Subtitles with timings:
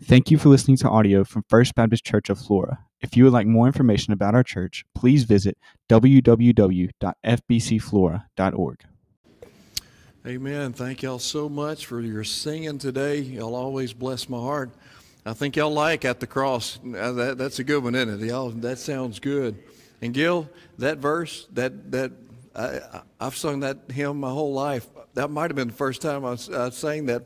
[0.00, 2.78] Thank you for listening to audio from First Baptist Church of Flora.
[3.00, 8.84] If you would like more information about our church, please visit www.fbcflora.org.
[10.26, 10.72] Amen.
[10.72, 13.18] Thank y'all so much for your singing today.
[13.20, 14.70] Y'all always bless my heart.
[15.26, 16.78] I think y'all like at the cross.
[16.84, 18.26] That, that's a good one, isn't it?
[18.26, 19.58] Y'all, that sounds good.
[20.00, 22.12] And Gil, that verse, that that
[22.54, 24.86] I, I've sung that hymn my whole life.
[25.14, 27.24] That might have been the first time I, I sang that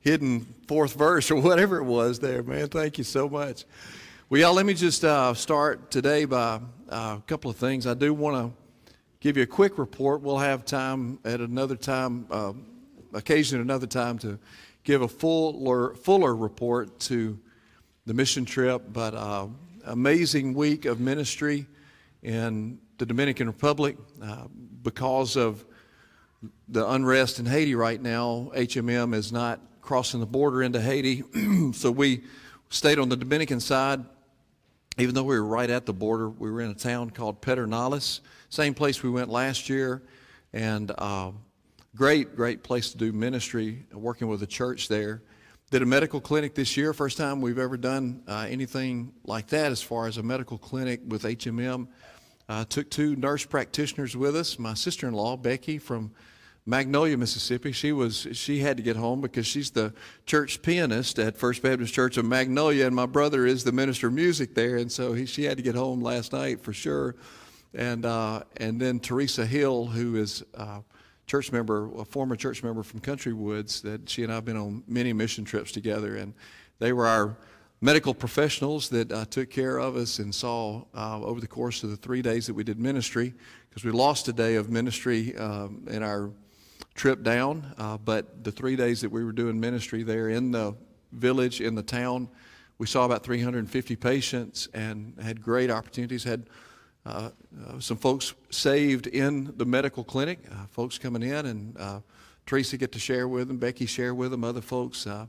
[0.00, 2.68] hidden fourth verse or whatever it was there, man.
[2.68, 3.64] Thank you so much.
[4.30, 7.86] Well, y'all, let me just uh, start today by uh, a couple of things.
[7.86, 8.56] I do want to
[9.20, 10.20] give you a quick report.
[10.20, 12.52] We'll have time at another time, uh,
[13.14, 14.38] occasion another time to
[14.84, 17.38] give a fuller, fuller report to
[18.04, 18.82] the mission trip.
[18.92, 19.48] But uh,
[19.86, 21.66] amazing week of ministry
[22.22, 24.44] in the Dominican Republic uh,
[24.82, 25.64] because of
[26.68, 31.24] the unrest in Haiti right now, HMM is not crossing the border into Haiti.
[31.72, 32.20] so we
[32.68, 34.04] stayed on the Dominican side.
[34.98, 38.20] Even though we were right at the border, we were in a town called Pedernales,
[38.50, 40.02] same place we went last year,
[40.52, 41.30] and uh,
[41.96, 45.22] great, great place to do ministry, working with a church there.
[45.70, 49.72] Did a medical clinic this year, first time we've ever done uh, anything like that
[49.72, 51.88] as far as a medical clinic with HMM.
[52.46, 54.58] Uh, took two nurse practitioners with us.
[54.58, 56.12] My sister-in-law Becky from
[56.66, 57.72] Magnolia, Mississippi.
[57.72, 59.94] She was she had to get home because she's the
[60.26, 64.12] church pianist at First Baptist Church of Magnolia, and my brother is the minister of
[64.12, 67.16] music there, and so he, she had to get home last night for sure.
[67.74, 70.82] And uh, and then Teresa Hill, who is a
[71.26, 74.56] church member, a former church member from Country Woods, that she and I have been
[74.56, 76.34] on many mission trips together, and
[76.78, 77.36] they were our
[77.80, 81.90] medical professionals that uh, took care of us and saw uh, over the course of
[81.90, 83.32] the three days that we did ministry,
[83.70, 86.30] because we lost a day of ministry um, in our
[86.98, 90.74] trip down, uh, but the three days that we were doing ministry there in the
[91.12, 92.28] village, in the town,
[92.78, 96.24] we saw about 350 patients and had great opportunities.
[96.24, 96.50] Had
[97.06, 97.30] uh,
[97.66, 102.00] uh, some folks saved in the medical clinic, uh, folks coming in, and uh,
[102.46, 105.26] Teresa get to share with them, Becky share with them, other folks uh,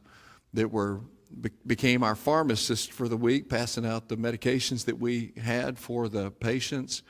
[0.54, 1.02] that were
[1.40, 6.10] be- became our pharmacists for the week, passing out the medications that we had for
[6.10, 7.04] the patients.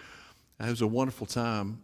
[0.60, 1.82] It was a wonderful time.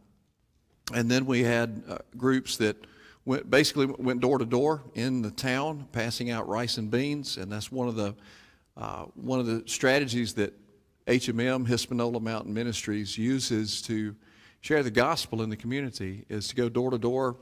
[0.94, 2.78] And then we had uh, groups that
[3.25, 7.51] went, basically went door to door in the town, passing out rice and beans, and
[7.51, 8.16] that's one of the
[8.78, 10.53] uh, one of the strategies that
[11.07, 14.16] HMM Hispaniola Mountain Ministries uses to
[14.59, 17.38] share the gospel in the community is to go door to door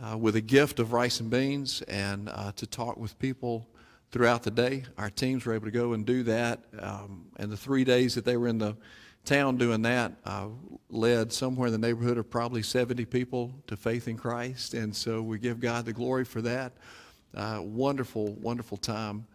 [0.00, 3.68] uh, with a gift of rice and beans and uh, to talk with people
[4.10, 4.84] throughout the day.
[4.98, 8.24] Our teams were able to go and do that, um, and the three days that
[8.24, 8.76] they were in the
[9.24, 10.48] town doing that uh,
[10.90, 15.22] led somewhere in the neighborhood of probably 70 people to faith in Christ, and so
[15.22, 16.72] we give God the glory for that.
[17.34, 19.26] Uh, wonderful, wonderful time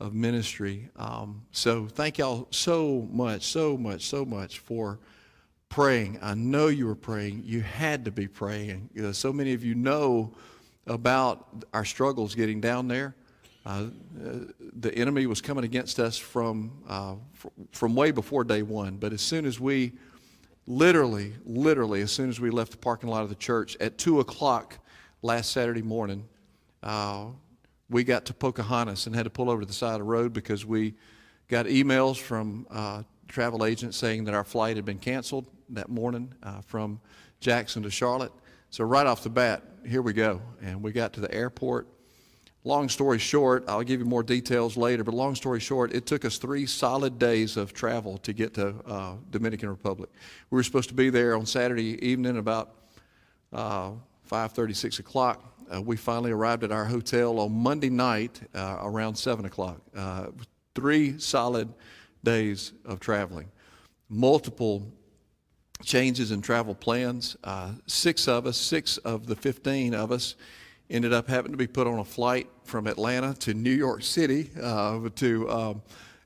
[0.00, 0.90] of ministry.
[0.96, 4.98] Um, so thank y'all so much, so much, so much for
[5.68, 6.18] praying.
[6.20, 7.42] I know you were praying.
[7.44, 8.90] You had to be praying.
[8.94, 10.32] You know, so many of you know
[10.86, 13.14] about our struggles getting down there.
[13.66, 14.38] Uh, uh,
[14.76, 17.14] the enemy was coming against us from uh,
[17.72, 18.96] from way before day one.
[18.96, 19.92] But as soon as we,
[20.66, 24.20] literally, literally, as soon as we left the parking lot of the church at two
[24.20, 24.78] o'clock
[25.22, 26.28] last Saturday morning,
[26.82, 27.26] uh,
[27.88, 30.34] we got to Pocahontas and had to pull over to the side of the road
[30.34, 30.94] because we
[31.48, 36.32] got emails from uh, travel agents saying that our flight had been canceled that morning
[36.42, 37.00] uh, from
[37.40, 38.32] Jackson to Charlotte.
[38.70, 41.88] So right off the bat, here we go, and we got to the airport.
[42.66, 46.24] Long story short, I'll give you more details later, but long story short, it took
[46.24, 50.08] us three solid days of travel to get to uh, Dominican Republic.
[50.48, 52.74] We were supposed to be there on Saturday evening about
[53.52, 53.90] uh,
[54.30, 55.44] 5.30, 6 o'clock.
[55.70, 59.82] Uh, we finally arrived at our hotel on Monday night uh, around 7 o'clock.
[59.94, 60.28] Uh,
[60.74, 61.68] three solid
[62.24, 63.50] days of traveling.
[64.08, 64.90] Multiple
[65.82, 67.36] changes in travel plans.
[67.44, 70.34] Uh, six of us, six of the 15 of us,
[70.90, 74.50] ended up having to be put on a flight from Atlanta to New York City
[74.60, 75.82] uh, to, um,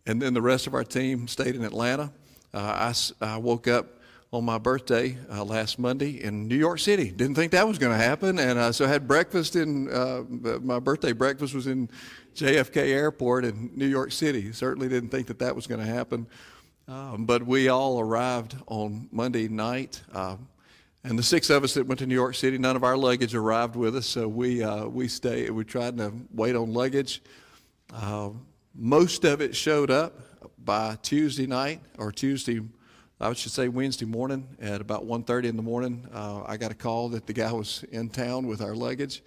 [0.06, 2.12] and then the rest of our team stayed in Atlanta.
[2.52, 3.86] Uh, I, I woke up
[4.32, 7.10] on my birthday uh, last Monday in New York City.
[7.10, 10.24] Didn't think that was going to happen, and uh, so I had breakfast in uh,
[10.60, 11.88] my birthday breakfast was in
[12.34, 14.52] JFK Airport in New York City.
[14.52, 16.26] Certainly didn't think that that was going to happen,
[16.88, 20.02] um, but we all arrived on Monday night.
[21.08, 23.34] And the six of us that went to New York City, none of our luggage
[23.34, 25.50] arrived with us, so we uh, we stayed.
[25.50, 27.22] We tried to wait on luggage.
[27.90, 28.28] Uh,
[28.74, 30.20] most of it showed up
[30.62, 32.60] by Tuesday night or Tuesday,
[33.18, 36.06] I should say Wednesday morning at about 1:30 in the morning.
[36.12, 39.22] Uh, I got a call that the guy was in town with our luggage.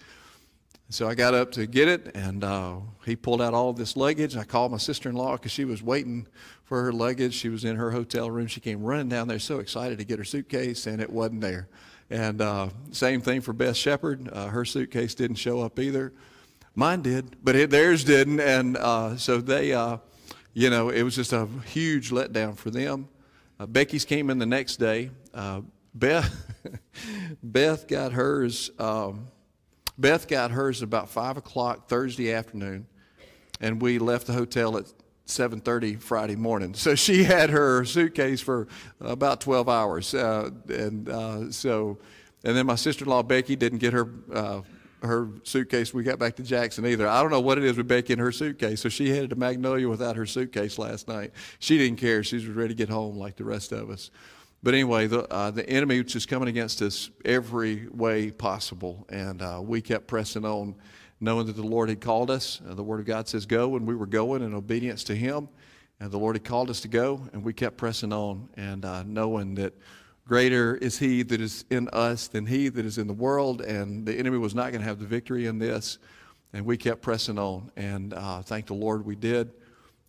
[0.92, 4.36] So I got up to get it, and uh, he pulled out all this luggage.
[4.36, 6.28] I called my sister-in-law because she was waiting
[6.66, 7.34] for her luggage.
[7.34, 8.48] She was in her hotel room.
[8.48, 11.70] She came running down there, so excited to get her suitcase, and it wasn't there.
[12.10, 14.30] And uh, same thing for Beth Shepard.
[14.34, 16.12] Uh, her suitcase didn't show up either.
[16.76, 18.42] Mine did, but it, theirs didn't.
[18.42, 19.96] And uh, so they, uh,
[20.54, 23.08] you know, it was just a huge letdown for them.
[23.58, 25.10] Uh, Becky's came in the next day.
[25.94, 26.54] Beth,
[27.44, 28.72] Beth got hers.
[28.78, 29.28] Um,
[29.98, 32.88] Beth got hers about five o'clock Thursday afternoon,
[33.60, 34.86] and we left the hotel at
[35.26, 36.74] 7:30 Friday morning.
[36.74, 38.68] So she had her suitcase for
[39.00, 42.00] about 12 hours, uh, and uh, so,
[42.44, 44.62] and then my sister-in-law Becky didn't get her uh,
[45.04, 45.94] her suitcase.
[45.94, 47.08] We got back to Jackson either.
[47.08, 48.82] I don't know what it is with Becky and her suitcase.
[48.82, 51.32] So she headed to Magnolia without her suitcase last night.
[51.60, 52.24] She didn't care.
[52.24, 54.12] She was ready to get home like the rest of us.
[54.64, 59.42] But anyway, the, uh, the enemy was just coming against us every way possible, and
[59.42, 60.76] uh, we kept pressing on,
[61.20, 62.62] knowing that the Lord had called us.
[62.70, 65.50] Uh, the Word of God says go, and we were going in obedience to Him.
[66.00, 69.04] And the Lord had called us to go, and we kept pressing on, and uh,
[69.04, 69.74] knowing that
[70.28, 74.06] greater is He that is in us than He that is in the world, and
[74.06, 75.98] the enemy was not going to have the victory in this.
[76.54, 79.54] And we kept pressing on, and uh, thank the Lord we did.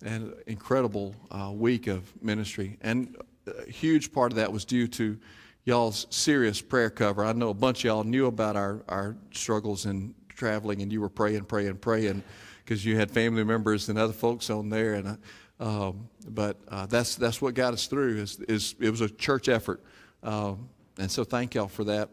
[0.05, 2.77] And incredible uh, week of ministry.
[2.83, 3.17] And
[3.47, 5.19] a huge part of that was due to
[5.65, 7.25] y'all's serious prayer cover.
[7.25, 11.01] I know a bunch of y'all knew about our, our struggles in traveling, and you
[11.01, 12.23] were praying, praying, praying
[12.65, 14.95] because you had family members and other folks on there.
[14.95, 15.17] And uh,
[15.61, 18.19] um, but uh, that's that's what got us through.
[18.19, 19.83] Is, is it was a church effort,
[20.23, 20.69] um,
[20.99, 22.11] and so thank y'all for that.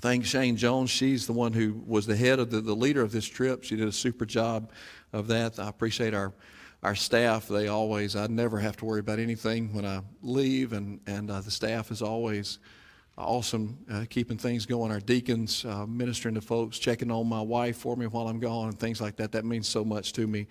[0.00, 0.90] Thank Shane Jones.
[0.90, 3.62] She's the one who was the head of the, the leader of this trip.
[3.62, 4.72] She did a super job
[5.12, 5.58] of that.
[5.60, 6.32] I appreciate our
[6.84, 11.00] our staff, they always, I never have to worry about anything when I leave, and,
[11.06, 12.58] and uh, the staff is always
[13.16, 14.92] awesome uh, keeping things going.
[14.92, 18.68] Our deacons uh, ministering to folks, checking on my wife for me while I'm gone,
[18.68, 19.32] and things like that.
[19.32, 20.46] That means so much to me,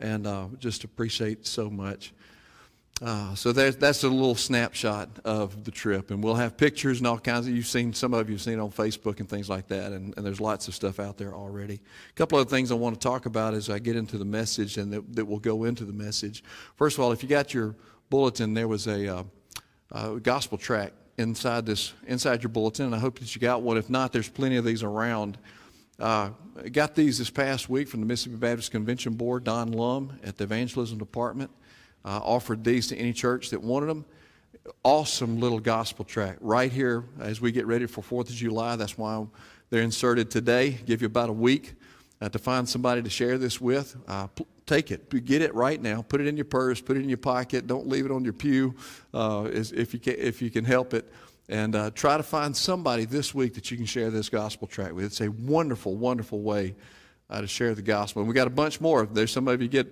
[0.00, 2.12] and uh, just appreciate so much.
[3.02, 7.06] Uh, so that's, that's a little snapshot of the trip, and we'll have pictures and
[7.06, 7.54] all kinds of.
[7.54, 10.24] You've seen some of you have seen on Facebook and things like that, and, and
[10.24, 11.74] there's lots of stuff out there already.
[12.08, 14.78] A couple of things I want to talk about as I get into the message,
[14.78, 16.42] and that, that will go into the message.
[16.76, 17.76] First of all, if you got your
[18.08, 19.24] bulletin, there was a,
[19.92, 23.76] uh, gospel track inside this inside your bulletin, and I hope that you got one.
[23.76, 25.36] If not, there's plenty of these around.
[25.98, 26.30] Uh,
[26.72, 30.44] got these this past week from the Mississippi Baptist Convention Board, Don Lum at the
[30.44, 31.50] Evangelism Department
[32.06, 34.04] uh, offered these to any church that wanted them.
[34.82, 38.76] Awesome little gospel track right here as we get ready for 4th of July.
[38.76, 39.26] That's why
[39.70, 40.70] they're inserted today.
[40.70, 41.74] Give you about a week
[42.20, 43.96] uh, to find somebody to share this with.
[44.06, 44.28] Uh,
[44.66, 46.02] take it, get it right now.
[46.02, 47.66] Put it in your purse, put it in your pocket.
[47.66, 48.74] Don't leave it on your pew
[49.12, 51.12] uh, if, you can, if you can help it.
[51.48, 54.92] And uh, try to find somebody this week that you can share this gospel track
[54.92, 55.04] with.
[55.04, 56.74] It's a wonderful, wonderful way
[57.30, 58.22] uh, to share the gospel.
[58.22, 59.06] And we got a bunch more.
[59.06, 59.86] There's some of you get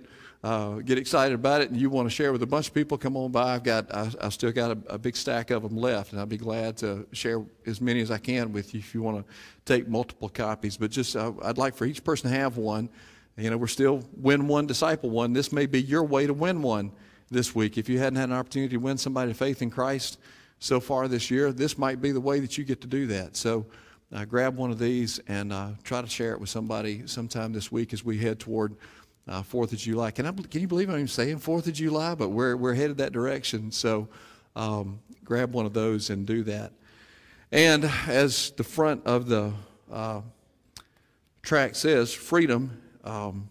[0.44, 2.98] uh, get excited about it and you want to share with a bunch of people,
[2.98, 3.54] come on by.
[3.54, 6.26] I've got, I, I still got a, a, big stack of them left, and I'll
[6.26, 9.34] be glad to share as many as I can with you if you want to
[9.64, 10.76] take multiple copies.
[10.76, 12.90] But just, uh, I'd like for each person to have one.
[13.38, 15.32] You know, we're still win one, disciple one.
[15.32, 16.92] This may be your way to win one
[17.30, 17.78] this week.
[17.78, 20.18] If you hadn't had an opportunity to win somebody to faith in Christ
[20.58, 23.34] so far this year, this might be the way that you get to do that.
[23.34, 23.64] So,
[24.12, 27.72] uh, grab one of these and uh, try to share it with somebody sometime this
[27.72, 28.76] week as we head toward
[29.26, 30.10] uh, Fourth of July.
[30.10, 30.32] Can I?
[30.32, 32.14] Can you believe I'm even saying Fourth of July?
[32.14, 33.70] But we're we're headed that direction.
[33.70, 34.08] So
[34.54, 36.72] um, grab one of those and do that.
[37.50, 39.52] And as the front of the
[39.90, 40.22] uh,
[41.42, 42.80] track says, freedom.
[43.04, 43.48] Um,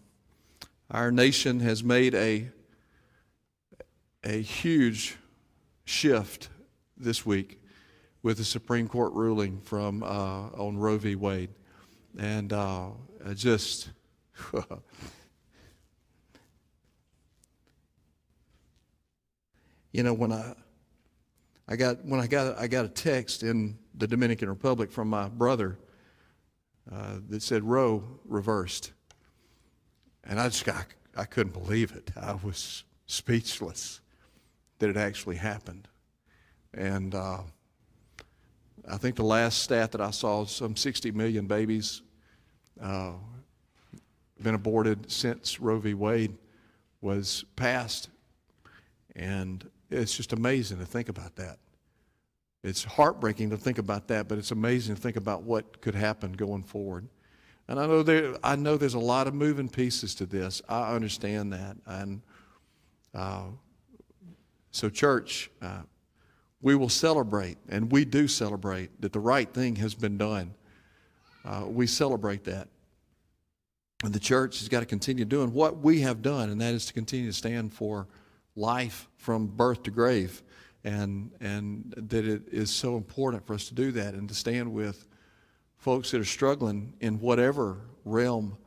[0.92, 2.50] our nation has made a
[4.24, 5.18] a huge
[5.86, 6.50] shift
[6.98, 7.60] this week
[8.22, 11.16] with the Supreme Court ruling from uh, on Roe v.
[11.16, 11.50] Wade,
[12.18, 12.90] and uh,
[13.34, 13.90] just.
[19.94, 20.56] you know, when I,
[21.68, 25.30] I got when I got I got a text in the Dominican Republic from my
[25.30, 25.78] brother
[26.92, 28.92] uh, that said Roe reversed,
[30.26, 32.12] and I just got, I couldn't believe it.
[32.20, 34.02] I was speechless
[34.80, 35.88] that it actually happened,
[36.74, 37.42] and uh,
[38.90, 42.02] I think the last stat that I saw, some 60 million babies
[42.82, 43.12] uh,
[44.42, 45.94] been aborted since Roe v.
[45.94, 46.36] Wade
[47.00, 48.10] was passed,
[49.16, 51.58] and it's just amazing to think about that.
[52.64, 56.32] It's heartbreaking to think about that, but it's amazing to think about what could happen
[56.34, 57.08] going forward.
[57.68, 60.62] And I know there, I know there's a lot of moving pieces to this.
[60.68, 62.22] I understand that, and
[63.14, 63.44] uh,
[64.72, 65.82] so church, uh,
[66.62, 70.54] we will celebrate, and we do celebrate that the right thing has been done.
[71.46, 72.70] Uh, we celebrate that,
[74.04, 76.86] And the church has got to continue doing what we have done, and that is
[76.88, 78.08] to continue to stand for
[78.56, 80.42] life from birth to grave.
[80.86, 84.74] And, and that it is so important for us to do that and to stand
[84.74, 85.08] with
[85.78, 88.58] folks that are struggling in whatever realm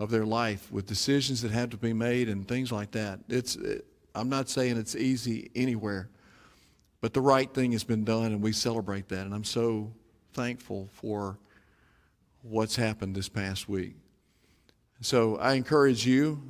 [0.00, 3.20] of their life with decisions that have to be made and things like that.
[3.28, 6.08] It's, it, I'm not saying it's easy anywhere,
[7.00, 9.26] but the right thing has been done, and we celebrate that.
[9.26, 9.92] And I'm so
[10.32, 11.38] thankful for
[12.42, 13.94] what's happened this past week.
[15.02, 16.42] So I encourage you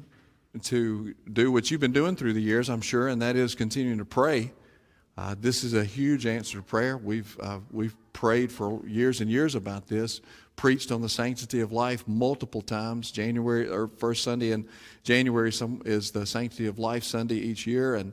[0.63, 3.99] to do what you've been doing through the years, I'm sure, and that is continuing
[3.99, 4.53] to pray.
[5.17, 6.97] Uh, this is a huge answer to prayer.
[6.97, 10.21] We've, uh, we've prayed for years and years about this,
[10.57, 13.11] preached on the sanctity of life multiple times.
[13.11, 14.67] January, or first Sunday in
[15.03, 18.13] January some, is the Sanctity of Life Sunday each year, and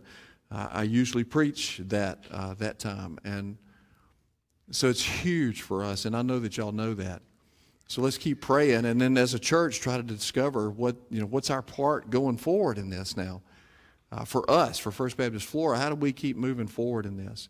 [0.51, 3.17] uh, I usually preach that, uh, that time.
[3.24, 3.58] And
[4.72, 7.22] so it's huge for us, and I know that y'all know that.
[7.88, 11.25] So let's keep praying, and then as a church, try to discover what you know.
[11.25, 13.41] What's our part going forward in this now?
[14.12, 17.48] Uh, for us, for First Baptist Flora, how do we keep moving forward in this?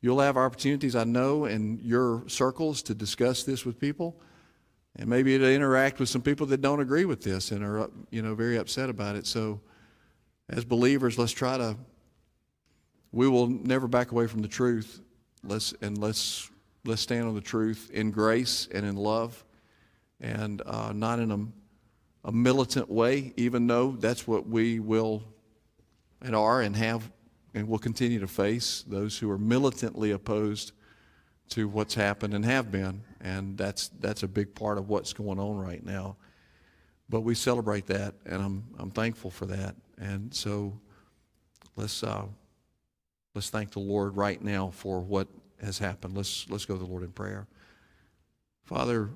[0.00, 4.20] You'll have opportunities, I know, in your circles to discuss this with people,
[4.96, 8.22] and maybe to interact with some people that don't agree with this and are you
[8.22, 9.26] know very upset about it.
[9.26, 9.60] So,
[10.48, 11.76] as believers, let's try to.
[13.10, 15.00] We will never back away from the truth.
[15.42, 16.48] Let's and let's
[16.84, 19.44] let's stand on the truth in grace and in love
[20.20, 25.22] and uh, not in a, a militant way, even though that's what we will
[26.22, 27.10] and are and have
[27.54, 30.72] and will continue to face those who are militantly opposed
[31.48, 33.02] to what's happened and have been.
[33.20, 36.16] And that's, that's a big part of what's going on right now.
[37.08, 39.74] But we celebrate that, and I'm, I'm thankful for that.
[39.98, 40.78] And so
[41.74, 42.26] let's, uh,
[43.34, 45.26] let's thank the Lord right now for what
[45.60, 46.16] has happened.
[46.16, 47.48] Let's, let's go to the Lord in prayer.
[48.62, 49.10] Father,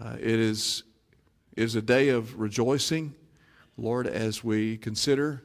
[0.00, 0.84] uh, it is,
[1.56, 3.14] is a day of rejoicing,
[3.76, 5.42] Lord, as we consider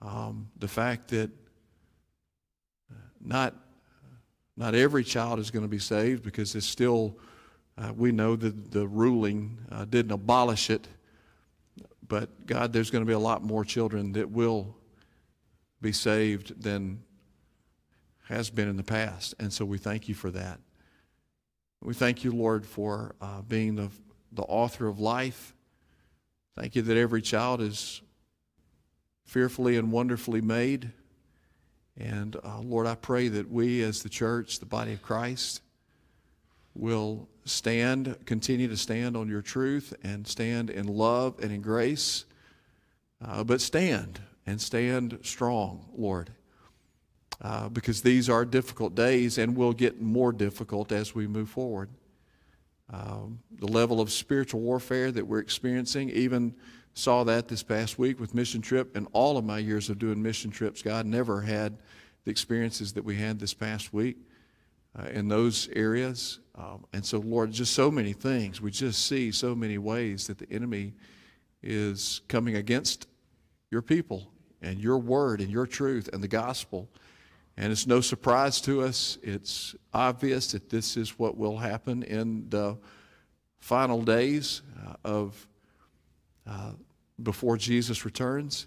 [0.00, 1.30] um, the fact that
[2.90, 3.54] uh, not,
[4.56, 7.18] not every child is going to be saved because it's still,
[7.76, 10.88] uh, we know that the ruling uh, didn't abolish it.
[12.08, 14.76] But God, there's going to be a lot more children that will
[15.80, 17.02] be saved than
[18.28, 19.34] has been in the past.
[19.38, 20.60] And so we thank you for that.
[21.82, 23.90] We thank you, Lord, for uh, being the,
[24.32, 25.54] the author of life.
[26.56, 28.00] Thank you that every child is
[29.24, 30.92] fearfully and wonderfully made.
[31.98, 35.62] And uh, Lord, I pray that we as the church, the body of Christ,
[36.74, 42.24] will stand, continue to stand on your truth and stand in love and in grace,
[43.24, 46.30] uh, but stand and stand strong, Lord
[47.40, 51.88] uh, because these are difficult days and will get more difficult as we move forward.
[52.90, 56.54] Um, the level of spiritual warfare that we're experiencing, even
[56.94, 58.96] saw that this past week with mission trip.
[58.96, 61.76] And all of my years of doing mission trips, God never had
[62.24, 64.16] the experiences that we had this past week
[64.98, 66.40] uh, in those areas.
[66.54, 68.60] Um, and so, Lord, just so many things.
[68.60, 70.94] We just see so many ways that the enemy
[71.62, 73.06] is coming against
[73.70, 74.30] your people
[74.62, 76.88] and your word and your truth and the gospel.
[77.56, 79.18] And it's no surprise to us.
[79.22, 82.76] It's obvious that this is what will happen in the
[83.60, 85.48] final days uh, of
[86.46, 86.72] uh,
[87.22, 88.66] before Jesus returns.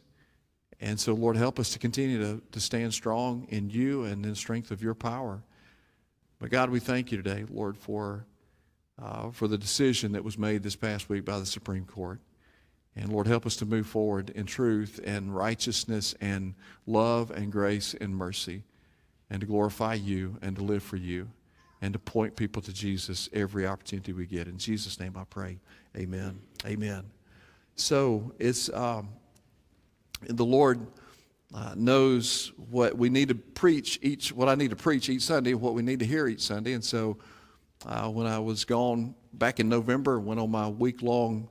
[0.81, 4.33] And so, Lord, help us to continue to, to stand strong in you and in
[4.33, 5.43] strength of your power.
[6.39, 8.25] But God, we thank you today, Lord, for,
[8.99, 12.21] uh, for the decision that was made this past week by the Supreme Court.
[12.95, 16.55] And Lord, help us to move forward in truth and righteousness and
[16.87, 18.63] love and grace and mercy
[19.29, 21.27] and to glorify you and to live for you
[21.81, 24.47] and to point people to Jesus every opportunity we get.
[24.47, 25.59] In Jesus' name I pray.
[25.95, 26.39] Amen.
[26.65, 27.03] Amen.
[27.75, 29.09] So it's um,
[30.21, 30.85] the Lord
[31.53, 35.53] uh, knows what we need to preach each, what I need to preach each Sunday,
[35.53, 36.73] what we need to hear each Sunday.
[36.73, 37.17] And so
[37.85, 41.47] uh, when I was gone back in November, went on my week long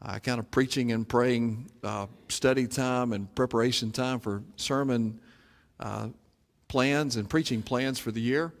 [0.00, 5.20] uh, kind of preaching and praying uh, study time and preparation time for sermon
[5.80, 6.08] uh,
[6.68, 8.52] plans and preaching plans for the year.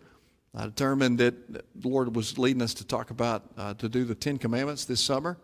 [0.54, 4.14] I determined that the Lord was leading us to talk about uh, to do the
[4.14, 5.38] Ten Commandments this summer,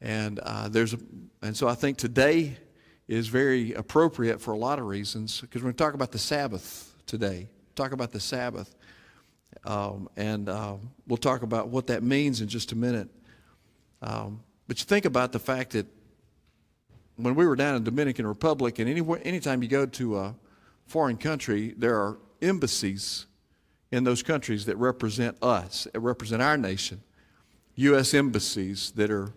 [0.00, 0.98] and uh, there's a,
[1.42, 2.56] and so I think today
[3.08, 6.18] is very appropriate for a lot of reasons because we're going to talk about the
[6.18, 7.48] Sabbath today.
[7.76, 8.74] Talk about the Sabbath,
[9.64, 13.08] um, and um, we'll talk about what that means in just a minute.
[14.02, 15.86] Um, but you think about the fact that
[17.14, 20.34] when we were down in Dominican Republic, and anywhere, anytime you go to a
[20.86, 23.26] foreign country, there are embassies
[23.90, 27.02] in those countries that represent us, that represent our nation.
[27.76, 28.14] U.S.
[28.14, 29.32] embassies that are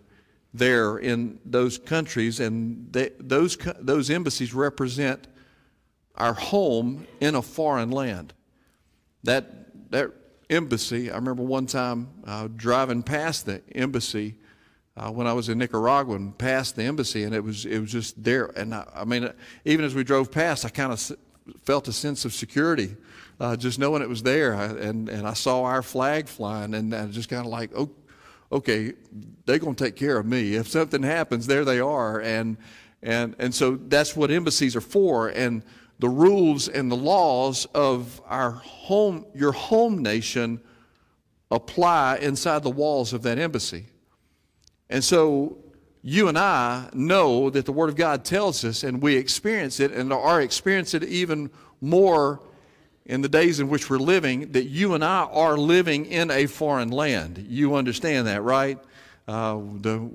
[0.52, 5.28] there in those countries, and they, those, those embassies represent
[6.16, 8.32] our home in a foreign land.
[9.22, 10.10] That, that
[10.48, 14.36] embassy, I remember one time uh, driving past the embassy
[14.96, 17.92] uh, when I was in Nicaragua and passed the embassy, and it was, it was
[17.92, 18.46] just there.
[18.56, 19.30] And I, I mean,
[19.64, 21.16] even as we drove past, I kind of
[21.62, 22.96] felt a sense of security.
[23.38, 26.94] Uh, just knowing it was there, I, and, and I saw our flag flying, and
[26.94, 27.90] I just kind of like, oh,
[28.52, 28.92] okay,
[29.46, 30.54] they're going to take care of me.
[30.54, 32.20] If something happens, there they are.
[32.20, 32.58] And,
[33.02, 35.28] and, and so that's what embassies are for.
[35.28, 35.62] And
[36.00, 40.60] the rules and the laws of our home, your home nation
[41.50, 43.86] apply inside the walls of that embassy.
[44.88, 45.58] And so
[46.02, 49.92] you and I know that the Word of God tells us, and we experience it,
[49.92, 52.40] and are experiencing it even more
[53.04, 56.46] in the days in which we're living that you and I are living in a
[56.46, 57.44] foreign land.
[57.48, 58.78] You understand that, right?
[59.26, 60.10] Uh, the,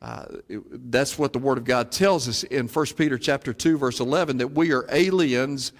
[0.00, 3.76] uh, it, that's what the Word of God tells us in 1 Peter chapter 2,
[3.76, 5.72] verse 11, that we are aliens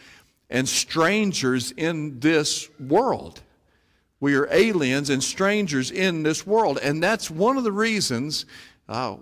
[0.51, 3.41] and strangers in this world.
[4.21, 6.79] We are aliens and strangers in this world.
[6.83, 8.47] And that's one of the reasons,
[8.89, 9.17] uh,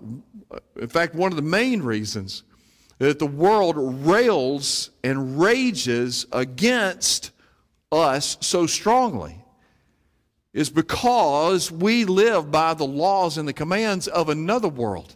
[0.75, 2.43] in fact, one of the main reasons
[2.99, 7.31] that the world rails and rages against
[7.91, 9.43] us so strongly
[10.53, 15.15] is because we live by the laws and the commands of another world.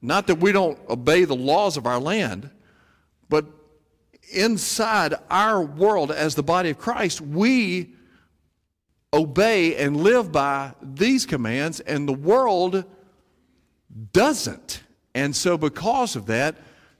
[0.00, 2.50] Not that we don't obey the laws of our land,
[3.28, 3.46] but
[4.32, 7.94] inside our world as the body of Christ, we
[9.12, 12.84] obey and live by these commands, and the world
[14.12, 14.82] doesn't.
[15.14, 16.56] And so, because of that,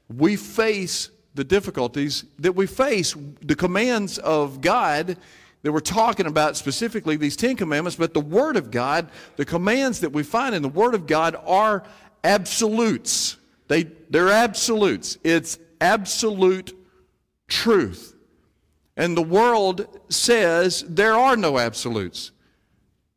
[0.08, 5.16] we face the difficulties that we face, the commands of God
[5.62, 10.00] that we're talking about specifically, these Ten Commandments, but the Word of God, the commands
[10.00, 11.84] that we find in the Word of God are
[12.24, 13.36] absolutes.
[13.66, 15.18] They, they're absolutes.
[15.24, 16.76] It's absolute
[17.48, 18.14] truth.
[18.96, 22.32] And the world says there are no absolutes.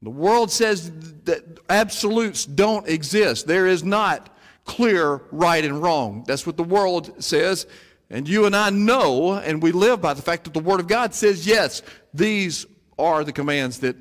[0.02, 0.92] The world says
[1.26, 3.48] that absolutes don't exist.
[3.48, 4.36] There is not
[4.66, 6.24] clear right and wrong.
[6.28, 7.68] That's what the world says.
[8.10, 10.88] And you and I know, and we live by the fact that the Word of
[10.88, 11.82] God says, yes,
[12.14, 12.66] these
[13.00, 13.96] are the commands that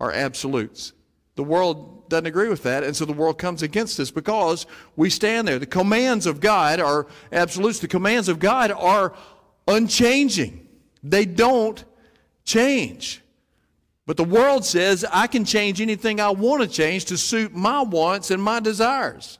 [0.00, 0.92] are absolutes.
[1.34, 5.10] The world doesn't agree with that, and so the world comes against us because we
[5.10, 5.58] stand there.
[5.58, 7.80] The commands of God are absolutes.
[7.80, 9.14] The commands of God are
[9.66, 10.68] unchanging,
[11.02, 11.84] they don't
[12.44, 13.22] change.
[14.06, 17.82] But the world says I can change anything I want to change to suit my
[17.82, 19.38] wants and my desires.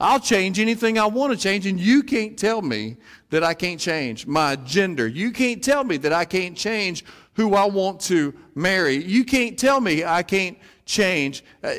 [0.00, 2.96] I'll change anything I want to change, and you can't tell me
[3.30, 5.06] that I can't change my gender.
[5.06, 8.96] You can't tell me that I can't change who I want to marry.
[8.96, 11.44] You can't tell me I can't change.
[11.62, 11.74] Uh,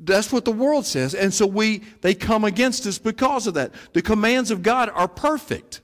[0.00, 1.14] that's what the world says.
[1.14, 3.72] And so we they come against us because of that.
[3.92, 5.82] The commands of God are perfect.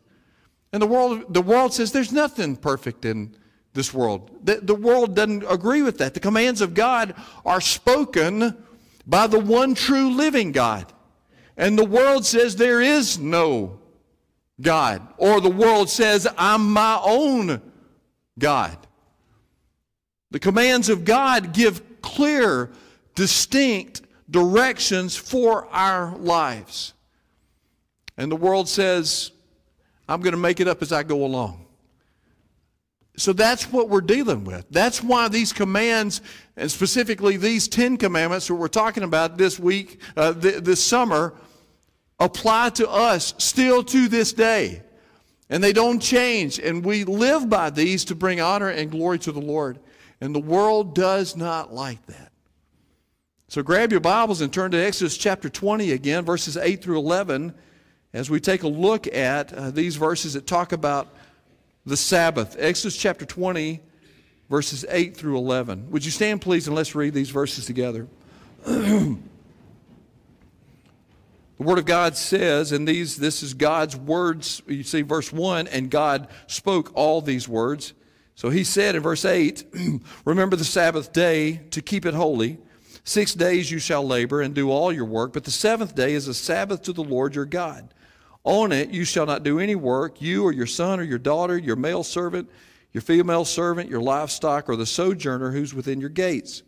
[0.72, 3.36] And the world the world says there's nothing perfect in
[3.74, 4.30] this world.
[4.44, 6.14] The, the world doesn't agree with that.
[6.14, 8.56] The commands of God are spoken
[9.06, 10.90] by the one true living God.
[11.56, 13.78] And the world says there is no
[14.60, 15.06] God.
[15.18, 17.60] Or the world says I'm my own
[18.38, 18.78] God.
[20.30, 22.70] The commands of God give clear,
[23.14, 26.92] distinct directions for our lives.
[28.16, 29.32] And the world says,
[30.08, 31.63] I'm going to make it up as I go along.
[33.16, 34.66] So that's what we're dealing with.
[34.70, 36.20] That's why these commands,
[36.56, 41.34] and specifically these Ten Commandments that we're talking about this week, uh, th- this summer,
[42.18, 44.82] apply to us still to this day.
[45.48, 46.58] And they don't change.
[46.58, 49.78] And we live by these to bring honor and glory to the Lord.
[50.20, 52.32] And the world does not like that.
[53.48, 57.54] So grab your Bibles and turn to Exodus chapter 20 again, verses 8 through 11,
[58.12, 61.14] as we take a look at uh, these verses that talk about
[61.86, 62.56] the Sabbath.
[62.58, 63.80] Exodus chapter 20,
[64.48, 65.90] verses 8 through 11.
[65.90, 68.08] Would you stand, please, and let's read these verses together.
[71.56, 74.60] The Word of God says, and these, this is God's words.
[74.66, 77.94] You see, verse 1, and God spoke all these words.
[78.34, 79.64] So he said in verse 8,
[80.24, 82.58] Remember the Sabbath day to keep it holy.
[83.04, 86.26] Six days you shall labor and do all your work, but the seventh day is
[86.26, 87.94] a Sabbath to the Lord your God.
[88.44, 91.56] On it you shall not do any work, you or your son or your daughter,
[91.56, 92.48] your male servant,
[92.92, 96.62] your female servant, your livestock, or the sojourner who's within your gates.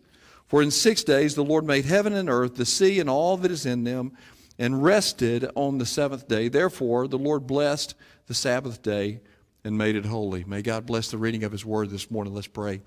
[0.49, 3.51] For in six days the Lord made heaven and earth, the sea and all that
[3.51, 4.13] is in them
[4.59, 6.49] and rested on the seventh day.
[6.49, 7.95] Therefore, the Lord blessed
[8.27, 9.21] the Sabbath day
[9.65, 10.45] and made it holy.
[10.45, 12.35] May God bless the reading of His word this morning.
[12.35, 12.81] Let's pray.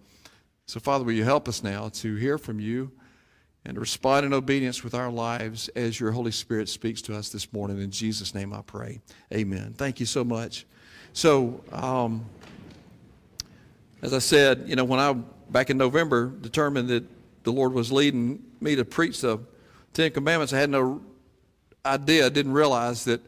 [0.65, 2.91] So, Father, will you help us now to hear from you
[3.69, 7.29] and to respond in obedience with our lives as your Holy Spirit speaks to us
[7.29, 7.79] this morning.
[7.79, 8.99] In Jesus' name I pray.
[9.32, 9.75] Amen.
[9.77, 10.65] Thank you so much.
[11.13, 12.25] So, um,
[14.01, 15.13] as I said, you know, when I,
[15.51, 17.03] back in November, determined that
[17.43, 19.38] the Lord was leading me to preach the
[19.93, 21.01] Ten Commandments, I had no
[21.86, 23.21] idea, I didn't realize that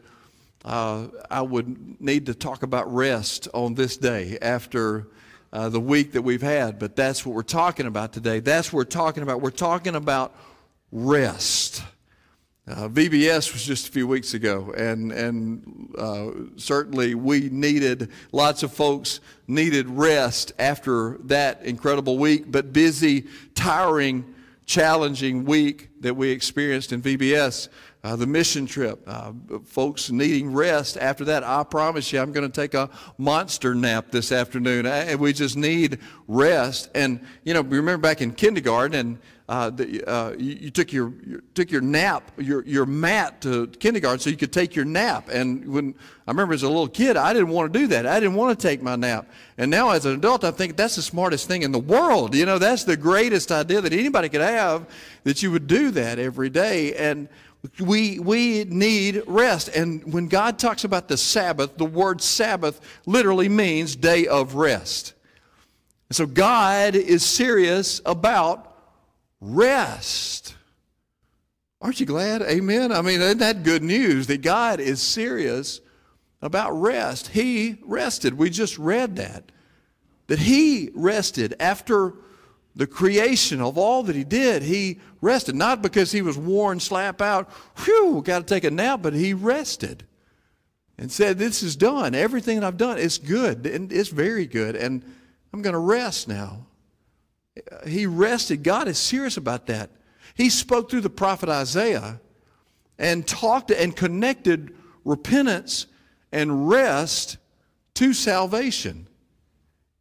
[0.64, 5.06] uh, I would need to talk about rest on this day after
[5.52, 6.78] uh, the week that we've had.
[6.78, 8.40] But that's what we're talking about today.
[8.40, 9.40] That's what we're talking about.
[9.40, 10.34] We're talking about
[10.90, 11.82] rest.
[12.68, 18.62] Uh, VBS was just a few weeks ago, and and uh, certainly we needed lots
[18.62, 24.32] of folks needed rest after that incredible week, but busy, tiring,
[24.64, 27.68] challenging week that we experienced in VBS.
[28.04, 29.32] Uh, the mission trip, uh,
[29.64, 31.44] folks needing rest after that.
[31.44, 35.56] I promise you, I'm going to take a monster nap this afternoon, and we just
[35.56, 36.90] need rest.
[36.96, 41.12] And you know, remember back in kindergarten, and uh, the, uh, you, you, took your,
[41.24, 45.28] your, took your nap, your, your mat to kindergarten so you could take your nap.
[45.30, 45.94] And when
[46.26, 48.04] I remember as a little kid, I didn't want to do that.
[48.04, 49.30] I didn't want to take my nap.
[49.58, 52.34] And now as an adult, I think that's the smartest thing in the world.
[52.34, 54.86] You know, that's the greatest idea that anybody could have
[55.22, 56.94] that you would do that every day.
[56.94, 57.28] And
[57.78, 59.68] we, we need rest.
[59.68, 65.14] And when God talks about the Sabbath, the word Sabbath literally means day of rest.
[66.08, 68.76] And so God is serious about
[69.40, 70.56] rest.
[71.80, 72.42] Aren't you glad?
[72.42, 72.92] Amen.
[72.92, 75.80] I mean, isn't that good news that God is serious
[76.40, 77.28] about rest?
[77.28, 78.38] He rested.
[78.38, 79.50] We just read that.
[80.26, 82.14] That He rested after
[82.74, 84.62] the creation of all that He did.
[84.62, 87.50] He rested, not because He was worn slap out,
[87.84, 90.04] whew, got to take a nap, but He rested
[90.98, 92.14] and said, This is done.
[92.14, 95.04] Everything that I've done is good, and it's very good, and
[95.52, 96.66] I'm going to rest now
[97.86, 98.62] he rested.
[98.62, 99.90] God is serious about that.
[100.34, 102.20] He spoke through the prophet Isaiah
[102.98, 105.86] and talked and connected repentance
[106.30, 107.36] and rest
[107.94, 109.08] to salvation.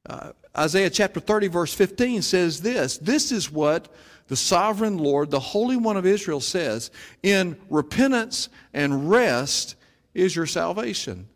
[0.09, 3.93] Uh, Isaiah chapter 30, verse 15 says this This is what
[4.27, 6.91] the sovereign Lord, the Holy One of Israel, says
[7.23, 9.75] In repentance and rest
[10.13, 11.27] is your salvation.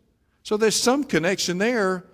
[0.42, 2.04] So there's some connection there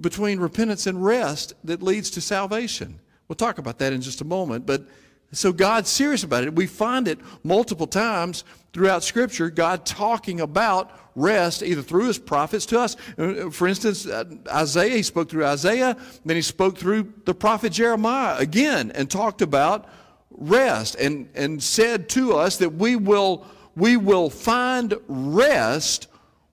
[0.00, 2.98] between repentance and rest that leads to salvation.
[3.28, 4.66] We'll talk about that in just a moment.
[4.66, 4.86] But
[5.32, 6.54] so God's serious about it.
[6.54, 12.66] We find it multiple times throughout Scripture, God talking about rest either through his prophets
[12.66, 12.96] to us.
[13.18, 17.72] Uh, for instance, uh, Isaiah, he spoke through Isaiah, then he spoke through the prophet
[17.72, 19.88] Jeremiah again and talked about
[20.30, 26.08] rest and, and said to us that we will, we will find rest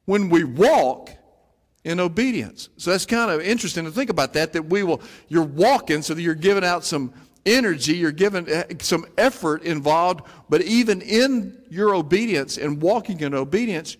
[0.05, 1.11] when we walk
[1.85, 2.69] in obedience.
[2.77, 6.13] So that's kind of interesting to think about that, that we will, you're walking so
[6.13, 7.13] that you're giving out some
[7.45, 13.33] energy, you're giving eh, some effort involved, but even in your obedience and walking in
[13.33, 13.97] obedience,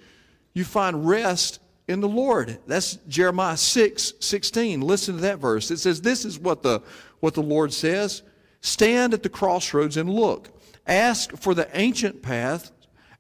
[0.54, 2.60] you find rest in the Lord.
[2.68, 4.82] That's Jeremiah 6, 16.
[4.82, 5.72] Listen to that verse.
[5.72, 6.82] It says, This is what the,
[7.20, 8.22] what the Lord says.
[8.62, 10.50] Stand at the crossroads and look.
[10.86, 12.72] Ask for the ancient path.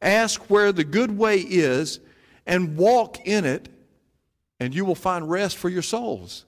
[0.02, 2.00] Ask where the good way is
[2.46, 3.70] and walk in it
[4.60, 6.46] and you will find rest for your souls.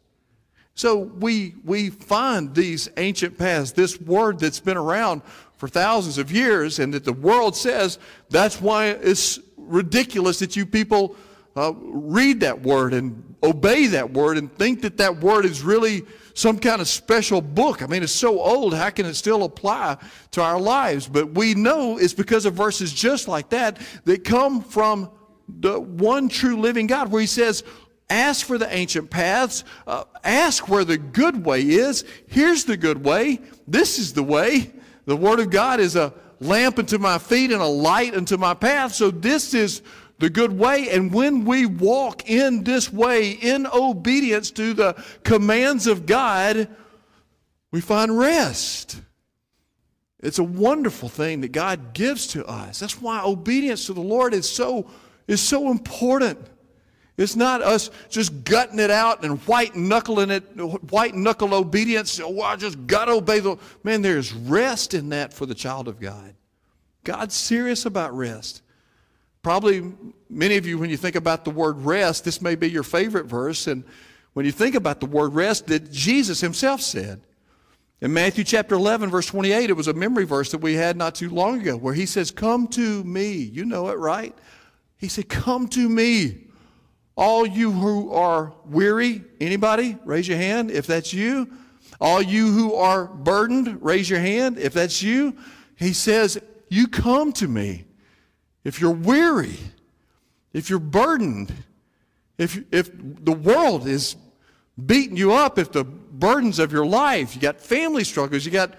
[0.81, 5.21] So we, we find these ancient paths, this word that's been around
[5.57, 7.99] for thousands of years, and that the world says
[8.31, 11.15] that's why it's ridiculous that you people
[11.55, 16.01] uh, read that word and obey that word and think that that word is really
[16.33, 17.83] some kind of special book.
[17.83, 19.97] I mean, it's so old, how can it still apply
[20.31, 21.07] to our lives?
[21.07, 25.11] But we know it's because of verses just like that that come from
[25.47, 27.63] the one true living God, where He says,
[28.09, 29.63] Ask for the ancient paths.
[29.87, 32.03] Uh, ask where the good way is.
[32.27, 33.39] Here's the good way.
[33.67, 34.71] This is the way.
[35.05, 38.53] The Word of God is a lamp unto my feet and a light unto my
[38.53, 38.93] path.
[38.93, 39.81] So this is
[40.19, 40.89] the good way.
[40.89, 46.67] And when we walk in this way, in obedience to the commands of God,
[47.71, 49.01] we find rest.
[50.19, 52.79] It's a wonderful thing that God gives to us.
[52.79, 54.89] That's why obedience to the Lord is so,
[55.27, 56.37] is so important.
[57.17, 60.43] It's not us just gutting it out and white knuckling it,
[60.91, 62.19] white knuckle obedience.
[62.23, 63.57] Oh, I just got to obey the.
[63.83, 66.33] Man, there's rest in that for the child of God.
[67.03, 68.61] God's serious about rest.
[69.41, 69.91] Probably
[70.29, 73.25] many of you, when you think about the word rest, this may be your favorite
[73.25, 73.67] verse.
[73.67, 73.83] And
[74.33, 77.21] when you think about the word rest that Jesus himself said,
[78.01, 81.13] in Matthew chapter 11, verse 28, it was a memory verse that we had not
[81.13, 83.33] too long ago where he says, Come to me.
[83.33, 84.35] You know it, right?
[84.97, 86.47] He said, Come to me
[87.21, 89.95] all you who are weary, anybody?
[90.05, 91.47] Raise your hand if that's you.
[91.99, 95.37] All you who are burdened, raise your hand if that's you.
[95.75, 97.85] He says, You come to me
[98.63, 99.59] if you're weary,
[100.51, 101.53] if you're burdened,
[102.39, 104.15] if, if the world is
[104.83, 108.73] beating you up, if the burdens of your life, you got family struggles, you got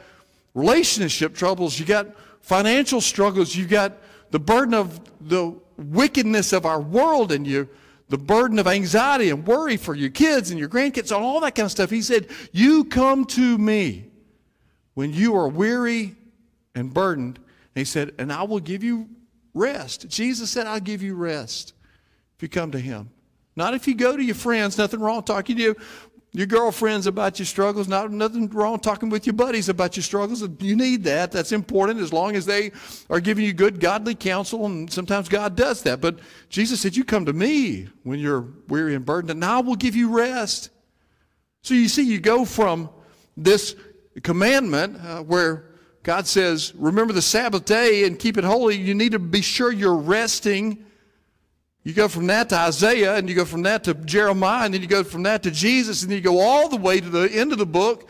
[0.54, 2.08] relationship troubles, you got
[2.40, 3.92] financial struggles, you got
[4.32, 7.68] the burden of the wickedness of our world and you
[8.08, 11.54] the burden of anxiety and worry for your kids and your grandkids and all that
[11.54, 11.90] kind of stuff.
[11.90, 14.06] He said, You come to me
[14.94, 16.14] when you are weary
[16.74, 17.36] and burdened.
[17.36, 19.08] And he said, And I will give you
[19.54, 20.08] rest.
[20.08, 21.74] Jesus said, I'll give you rest
[22.36, 23.10] if you come to him.
[23.54, 25.76] Not if you go to your friends, nothing wrong talking to you
[26.34, 27.88] your girlfriends about your struggles.
[27.88, 30.42] Not nothing wrong talking with your buddies about your struggles.
[30.60, 31.30] You need that.
[31.30, 32.72] That's important as long as they
[33.10, 36.00] are giving you good godly counsel, and sometimes God does that.
[36.00, 39.76] But Jesus said, "You come to me when you're weary and burdened, and I will
[39.76, 40.70] give you rest."
[41.62, 42.88] So you see, you go from
[43.36, 43.76] this
[44.22, 45.66] commandment uh, where
[46.02, 49.70] God says, "Remember the Sabbath day and keep it holy." You need to be sure
[49.70, 50.86] you're resting
[51.84, 54.82] you go from that to Isaiah, and you go from that to Jeremiah, and then
[54.82, 57.30] you go from that to Jesus, and then you go all the way to the
[57.32, 58.08] end of the book,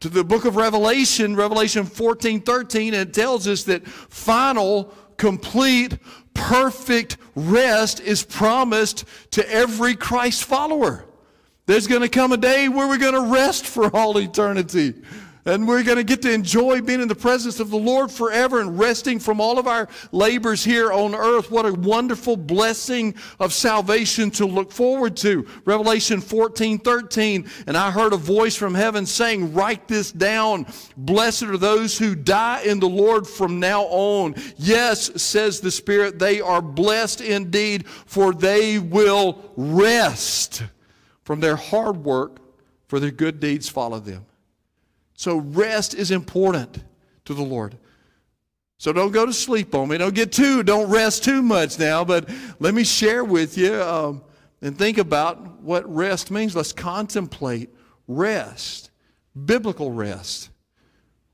[0.00, 5.98] to the book of Revelation, Revelation 14, 13, and it tells us that final, complete,
[6.34, 11.04] perfect rest is promised to every Christ follower.
[11.66, 14.94] There's going to come a day where we're going to rest for all eternity.
[15.48, 18.60] And we're going to get to enjoy being in the presence of the Lord forever
[18.60, 21.50] and resting from all of our labors here on earth.
[21.50, 25.46] What a wonderful blessing of salvation to look forward to.
[25.64, 27.48] Revelation 14, 13.
[27.66, 30.66] And I heard a voice from heaven saying, Write this down.
[30.98, 34.34] Blessed are those who die in the Lord from now on.
[34.58, 40.62] Yes, says the Spirit, they are blessed indeed, for they will rest
[41.24, 42.36] from their hard work,
[42.86, 44.26] for their good deeds follow them.
[45.18, 46.78] So rest is important
[47.24, 47.76] to the Lord.
[48.78, 49.98] So don't go to sleep on me.
[49.98, 52.04] Don't get too, don't rest too much now.
[52.04, 54.22] But let me share with you um,
[54.62, 56.54] and think about what rest means.
[56.54, 57.74] Let's contemplate
[58.06, 58.92] rest,
[59.44, 60.50] biblical rest.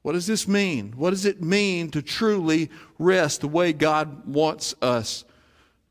[0.01, 0.95] What does this mean?
[0.97, 5.27] What does it mean to truly rest the way God wants us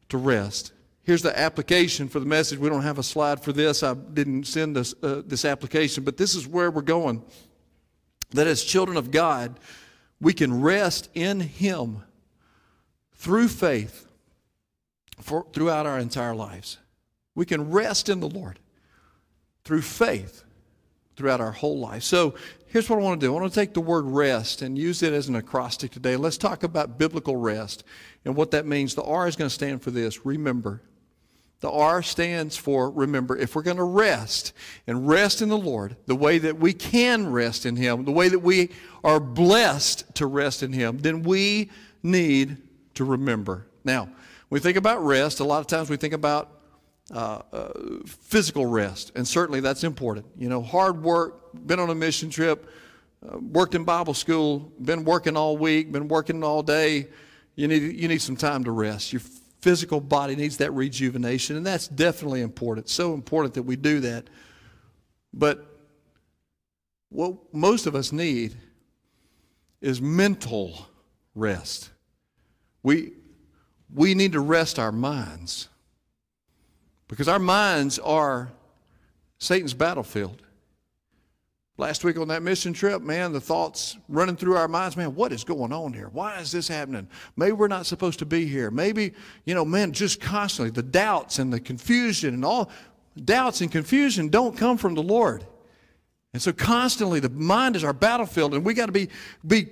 [0.10, 0.74] to rest?
[1.04, 2.58] Here's the application for the message.
[2.58, 3.84] We don't have a slide for this.
[3.84, 7.22] I didn't send this, uh, this application, but this is where we're going
[8.34, 9.60] that as children of God,
[10.20, 12.04] we can rest in Him
[13.16, 14.08] through faith
[15.22, 16.78] for, throughout our entire lives.
[17.36, 18.60] We can rest in the Lord
[19.64, 20.44] through faith
[21.16, 22.04] throughout our whole life.
[22.04, 22.36] So
[22.68, 25.04] here's what I want to do I want to take the word rest and use
[25.04, 26.16] it as an acrostic today.
[26.16, 27.84] Let's talk about biblical rest
[28.26, 28.96] and what that means.
[28.96, 30.82] The R is going to stand for this remember.
[31.64, 33.38] The R stands for remember.
[33.38, 34.52] If we're going to rest
[34.86, 38.28] and rest in the Lord, the way that we can rest in Him, the way
[38.28, 38.72] that we
[39.02, 41.72] are blessed to rest in Him, then we
[42.04, 42.58] need
[42.96, 43.66] to remember.
[43.86, 44.10] Now,
[44.50, 46.52] we think about rest, a lot of times we think about
[47.14, 47.72] uh, uh,
[48.06, 50.26] physical rest, and certainly that's important.
[50.38, 52.70] You know, hard work, been on a mission trip,
[53.26, 57.08] uh, worked in Bible school, been working all week, been working all day.
[57.56, 59.14] You need, you need some time to rest.
[59.14, 59.22] Your
[59.64, 62.90] physical body needs that rejuvenation, and that's definitely important.
[62.90, 64.30] So important that we do that.
[65.34, 65.66] But
[67.08, 68.56] what most of us need
[69.80, 70.90] is mental
[71.34, 71.92] rest.
[72.84, 73.14] We,
[73.94, 75.70] we need to rest our minds
[77.08, 78.52] because our minds are
[79.38, 80.43] Satan's battlefield.
[81.78, 85.32] Last week on that mission trip, man, the thoughts running through our minds, man, what
[85.32, 86.08] is going on here?
[86.10, 87.08] Why is this happening?
[87.36, 88.70] Maybe we're not supposed to be here.
[88.70, 89.14] Maybe,
[89.46, 92.70] you know, man, just constantly the doubts and the confusion and all
[93.26, 95.46] doubts and confusion don't come from the Lord.
[96.34, 99.08] And so constantly the mind is our battlefield, and we got to be,
[99.46, 99.68] be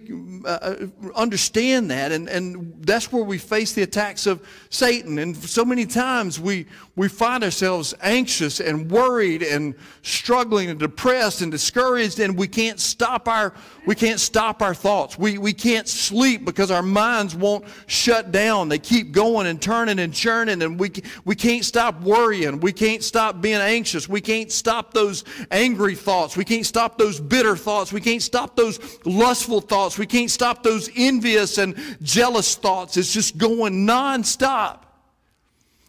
[0.46, 0.76] uh, uh,
[1.16, 5.18] understand that, and, and that's where we face the attacks of Satan.
[5.18, 11.42] And so many times we, we find ourselves anxious and worried and struggling and depressed
[11.42, 13.56] and discouraged, and we can't stop our,
[13.88, 15.18] we can't stop our thoughts.
[15.18, 18.70] We, we can't sleep because our minds won't shut down.
[18.70, 20.92] They keep going and turning and churning, and we,
[21.26, 22.60] we can't stop worrying.
[22.60, 24.08] We can't stop being anxious.
[24.08, 26.38] We can't stop those angry thoughts.
[26.38, 27.94] We can't stop those bitter thoughts.
[27.94, 29.98] We can't stop those lustful thoughts.
[29.98, 32.98] We can't stop those envious and jealous thoughts.
[32.98, 34.80] It's just going nonstop.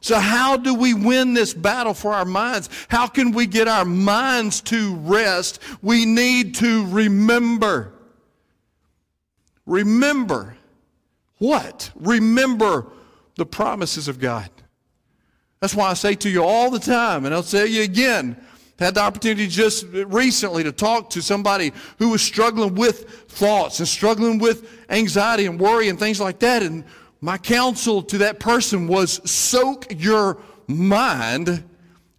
[0.01, 2.68] So, how do we win this battle for our minds?
[2.88, 5.59] How can we get our minds to rest?
[5.83, 7.92] We need to remember.
[9.66, 10.57] Remember
[11.38, 11.90] what?
[11.96, 12.87] Remember
[13.35, 14.48] the promises of God.
[15.59, 18.37] That's why I say to you all the time, and I'll say you again
[18.83, 23.87] Had the opportunity just recently to talk to somebody who was struggling with thoughts and
[23.87, 26.62] struggling with anxiety and worry and things like that.
[26.62, 26.85] And
[27.21, 31.64] my counsel to that person was soak your mind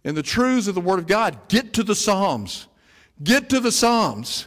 [0.04, 1.48] in the truths of the Word of God.
[1.48, 2.66] Get to the Psalms.
[3.22, 4.46] Get to the Psalms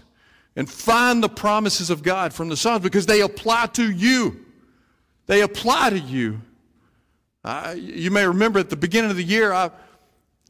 [0.56, 4.44] and find the promises of God from the Psalms because they apply to you.
[5.28, 6.42] They apply to you.
[7.44, 9.70] Uh, you may remember at the beginning of the year, I,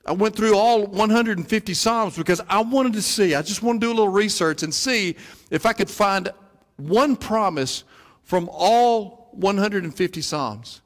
[0.07, 3.87] I went through all 150 Psalms because I wanted to see, I just wanted to
[3.87, 5.17] do a little research and see
[5.51, 6.29] if I could find
[6.77, 7.83] one promise
[8.23, 10.81] from all 150 Psalms.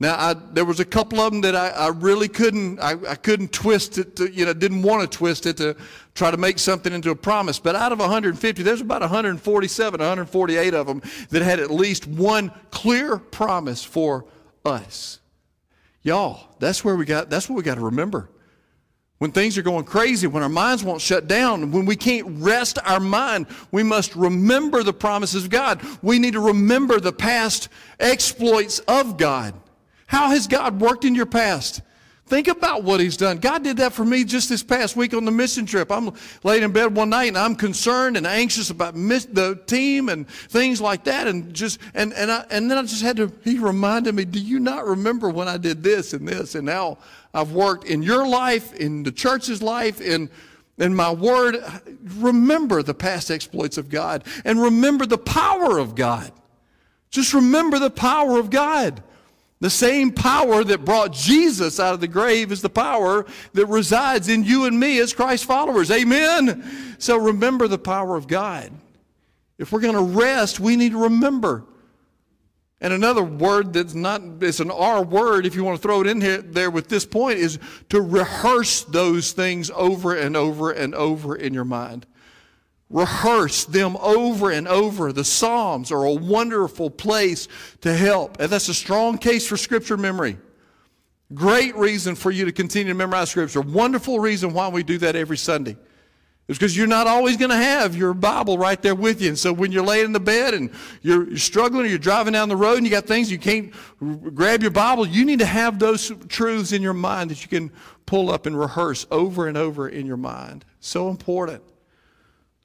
[0.00, 3.14] Now, I, there was a couple of them that I, I really couldn't, I, I,
[3.14, 5.76] couldn't twist it, to, you know, didn't want to twist it to
[6.14, 7.58] try to make something into a promise.
[7.58, 12.50] But out of 150, there's about 147, 148 of them that had at least one
[12.70, 14.26] clear promise for
[14.64, 15.20] us.
[16.02, 18.28] Y'all, that's where we got, that's what we got to remember.
[19.18, 22.78] When things are going crazy, when our minds won't shut down, when we can't rest
[22.84, 25.80] our mind, we must remember the promises of God.
[26.02, 27.68] We need to remember the past
[28.00, 29.54] exploits of God.
[30.06, 31.80] How has God worked in your past?
[32.26, 33.36] Think about what he's done.
[33.36, 35.92] God did that for me just this past week on the mission trip.
[35.92, 36.10] I'm
[36.42, 40.26] laid in bed one night and I'm concerned and anxious about miss, the team and
[40.26, 41.26] things like that.
[41.26, 43.30] And just and and I, and then I just had to.
[43.44, 46.96] He reminded me, "Do you not remember when I did this and this and how
[47.34, 50.30] I've worked in your life, in the church's life, in
[50.78, 51.62] in my word?
[52.16, 56.32] Remember the past exploits of God and remember the power of God.
[57.10, 59.02] Just remember the power of God."
[59.64, 63.24] The same power that brought Jesus out of the grave is the power
[63.54, 65.90] that resides in you and me as Christ followers.
[65.90, 66.96] Amen.
[66.98, 68.70] So remember the power of God.
[69.56, 71.64] If we're going to rest, we need to remember.
[72.82, 76.08] And another word that's not, it's an R word, if you want to throw it
[76.08, 80.94] in here, there with this point, is to rehearse those things over and over and
[80.94, 82.04] over in your mind
[82.90, 85.12] rehearse them over and over.
[85.12, 87.48] The Psalms are a wonderful place
[87.80, 88.40] to help.
[88.40, 90.38] And that's a strong case for scripture memory.
[91.32, 93.60] Great reason for you to continue to memorize scripture.
[93.60, 95.76] Wonderful reason why we do that every Sunday.
[96.46, 99.28] It's because you're not always going to have your Bible right there with you.
[99.28, 100.70] And so when you're laying in the bed and
[101.00, 103.72] you're, you're, struggling or you're driving down the road and you got things you can't
[104.34, 107.72] grab your Bible, you need to have those truths in your mind that you can
[108.04, 110.66] pull up and rehearse over and over in your mind.
[110.80, 111.62] So important.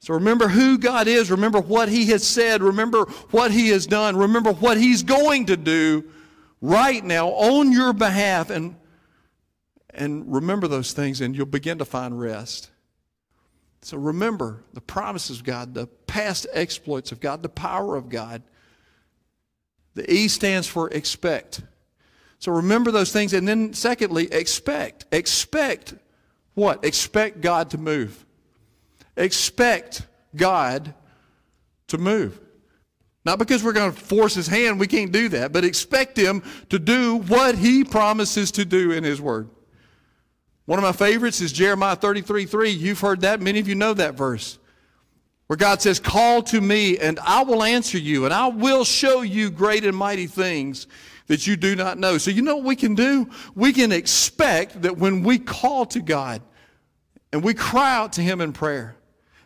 [0.00, 1.30] So remember who God is.
[1.30, 2.62] Remember what He has said.
[2.62, 4.16] Remember what He has done.
[4.16, 6.10] Remember what He's going to do
[6.62, 8.48] right now on your behalf.
[8.48, 8.76] And,
[9.90, 12.70] and remember those things, and you'll begin to find rest.
[13.82, 18.42] So remember the promises of God, the past exploits of God, the power of God.
[19.94, 21.62] The E stands for expect.
[22.38, 23.34] So remember those things.
[23.34, 25.04] And then, secondly, expect.
[25.12, 25.94] Expect
[26.54, 26.84] what?
[26.86, 28.24] Expect God to move
[29.20, 30.94] expect God
[31.88, 32.40] to move.
[33.24, 36.42] Not because we're going to force his hand, we can't do that, but expect him
[36.70, 39.50] to do what he promises to do in his word.
[40.64, 42.70] One of my favorites is Jeremiah 33 3.
[42.70, 43.40] You've heard that.
[43.40, 44.58] Many of you know that verse.
[45.48, 49.22] Where God says, Call to me, and I will answer you, and I will show
[49.22, 50.86] you great and mighty things
[51.26, 52.18] that you do not know.
[52.18, 53.28] So, you know what we can do?
[53.54, 56.40] We can expect that when we call to God
[57.32, 58.96] and we cry out to Him in prayer,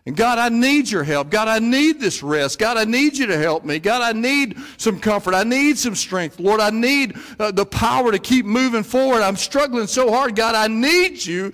[0.06, 1.30] and God, I need your help.
[1.30, 2.58] God, I need this rest.
[2.58, 3.78] God, I need you to help me.
[3.78, 5.32] God, I need some comfort.
[5.32, 6.38] I need some strength.
[6.38, 9.22] Lord, I need uh, the power to keep moving forward.
[9.22, 10.36] I'm struggling so hard.
[10.36, 11.52] God, I need you.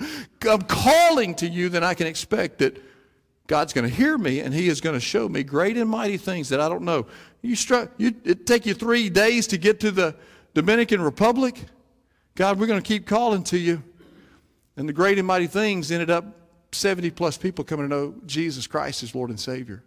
[0.48, 1.68] I'm calling to you.
[1.68, 2.82] Then I can expect that
[3.46, 6.16] God's going to hear me and He is going to show me great and mighty
[6.16, 7.06] things that I don't know.
[7.42, 7.92] You struck.
[7.98, 10.16] You, it take you three days to get to the
[10.54, 11.66] Dominican Republic.
[12.34, 13.80] God, we're going to keep calling to you.
[14.76, 16.39] And the great and mighty things ended up
[16.72, 19.83] 70 plus people coming to know Jesus Christ as Lord and Savior.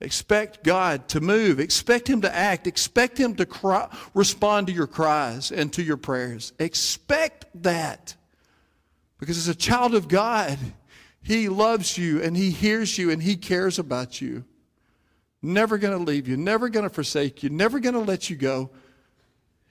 [0.00, 1.60] Expect God to move.
[1.60, 2.66] Expect Him to act.
[2.66, 6.52] Expect Him to cry, respond to your cries and to your prayers.
[6.58, 8.14] Expect that.
[9.18, 10.58] Because as a child of God,
[11.22, 14.44] He loves you and He hears you and He cares about you.
[15.40, 18.36] Never going to leave you, never going to forsake you, never going to let you
[18.36, 18.70] go.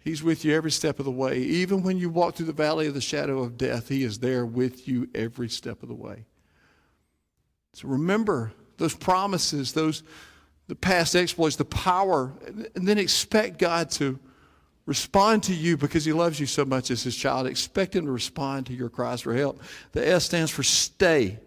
[0.03, 1.39] He's with you every step of the way.
[1.39, 4.45] Even when you walk through the valley of the shadow of death, He is there
[4.45, 6.25] with you every step of the way.
[7.73, 10.03] So remember those promises, those
[10.67, 12.33] the past exploits, the power,
[12.75, 14.19] and then expect God to
[14.85, 17.47] respond to you because He loves you so much as His child.
[17.47, 19.61] Expect Him to respond to your cries for help.
[19.93, 21.39] The S stands for stay.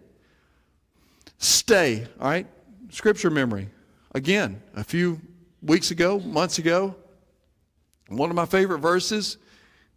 [1.37, 2.47] Stay, all right?
[2.89, 3.69] Scripture memory.
[4.13, 5.21] Again, a few
[5.61, 6.95] weeks ago, months ago,
[8.09, 9.37] one of my favorite verses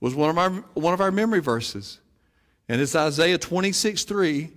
[0.01, 2.01] was one of our, one of our memory verses.
[2.69, 4.51] And it's Isaiah 26 3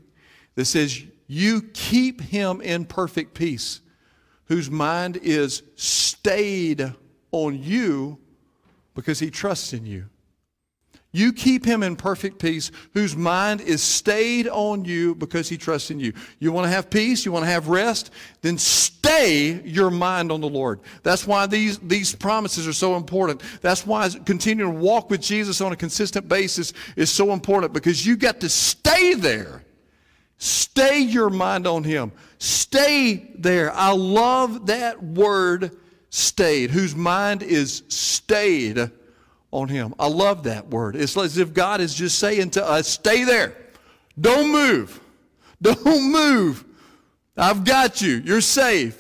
[0.56, 3.82] that says, You keep him in perfect peace,
[4.46, 6.94] whose mind is stayed
[7.32, 8.20] on you
[8.96, 10.06] because he trusts in you.
[11.16, 15.92] You keep him in perfect peace, whose mind is stayed on you because he trusts
[15.92, 16.12] in you.
[16.40, 17.24] You want to have peace?
[17.24, 18.10] You want to have rest?
[18.42, 20.80] Then stay your mind on the Lord.
[21.04, 23.44] That's why these, these promises are so important.
[23.62, 28.04] That's why continuing to walk with Jesus on a consistent basis is so important because
[28.04, 29.64] you got to stay there.
[30.40, 32.12] Stay your mind on him.
[32.40, 33.72] Stay there.
[33.72, 35.78] I love that word
[36.10, 38.90] stayed, whose mind is stayed
[39.54, 39.94] on him.
[40.00, 40.96] I love that word.
[40.96, 43.56] It's as if God is just saying to us, stay there.
[44.20, 45.00] Don't move.
[45.62, 46.66] Don't move.
[47.38, 48.16] I've got you.
[48.26, 49.00] You're safe.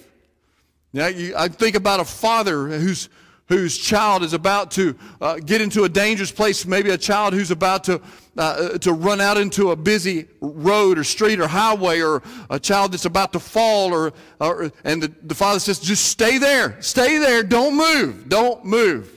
[0.93, 3.09] Now, you, I think about a father whose,
[3.47, 7.49] whose child is about to uh, get into a dangerous place, maybe a child who's
[7.49, 7.99] about to,
[8.37, 12.93] uh, to run out into a busy road or street or highway, or a child
[12.93, 16.79] that's about to fall, or, or and the, the father says, just stay there.
[16.79, 17.41] Stay there.
[17.41, 18.29] Don't move.
[18.29, 19.12] Don't move.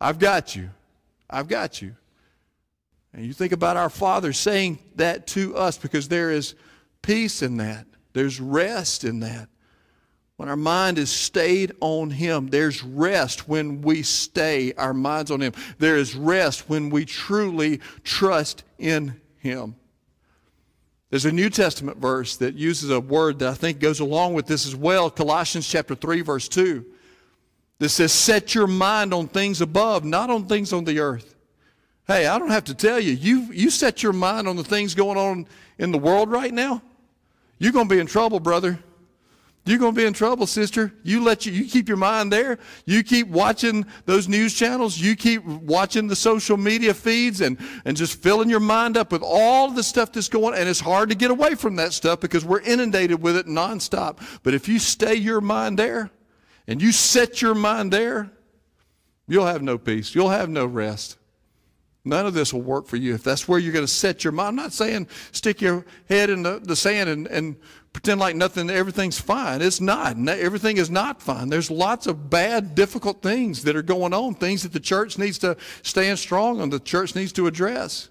[0.00, 0.70] I've got you.
[1.28, 1.96] I've got you.
[3.12, 6.54] And you think about our Father saying that to us because there is
[7.02, 9.48] peace in that, there's rest in that.
[10.36, 15.40] When our mind is stayed on Him, there's rest when we stay our minds on
[15.40, 15.54] Him.
[15.78, 19.76] There is rest when we truly trust in Him.
[21.08, 24.46] There's a New Testament verse that uses a word that I think goes along with
[24.46, 26.84] this as well Colossians chapter 3, verse 2
[27.78, 31.34] that says, Set your mind on things above, not on things on the earth.
[32.06, 34.94] Hey, I don't have to tell you, you, you set your mind on the things
[34.94, 35.46] going on
[35.78, 36.80] in the world right now,
[37.58, 38.78] you're going to be in trouble, brother.
[39.66, 40.92] You're going to be in trouble, sister.
[41.02, 42.60] You let you, you keep your mind there.
[42.84, 44.96] You keep watching those news channels.
[44.96, 49.22] You keep watching the social media feeds and, and just filling your mind up with
[49.24, 50.60] all the stuff that's going on.
[50.60, 54.20] And it's hard to get away from that stuff because we're inundated with it nonstop.
[54.44, 56.12] But if you stay your mind there,
[56.66, 58.30] and you set your mind there,
[59.28, 60.14] you'll have no peace.
[60.14, 61.16] You'll have no rest.
[62.04, 64.32] None of this will work for you if that's where you're going to set your
[64.32, 64.48] mind.
[64.50, 67.56] I'm not saying stick your head in the, the sand and, and
[67.92, 69.60] pretend like nothing, everything's fine.
[69.60, 70.16] It's not.
[70.28, 71.48] Everything is not fine.
[71.48, 75.38] There's lots of bad, difficult things that are going on, things that the church needs
[75.38, 78.10] to stand strong on, the church needs to address.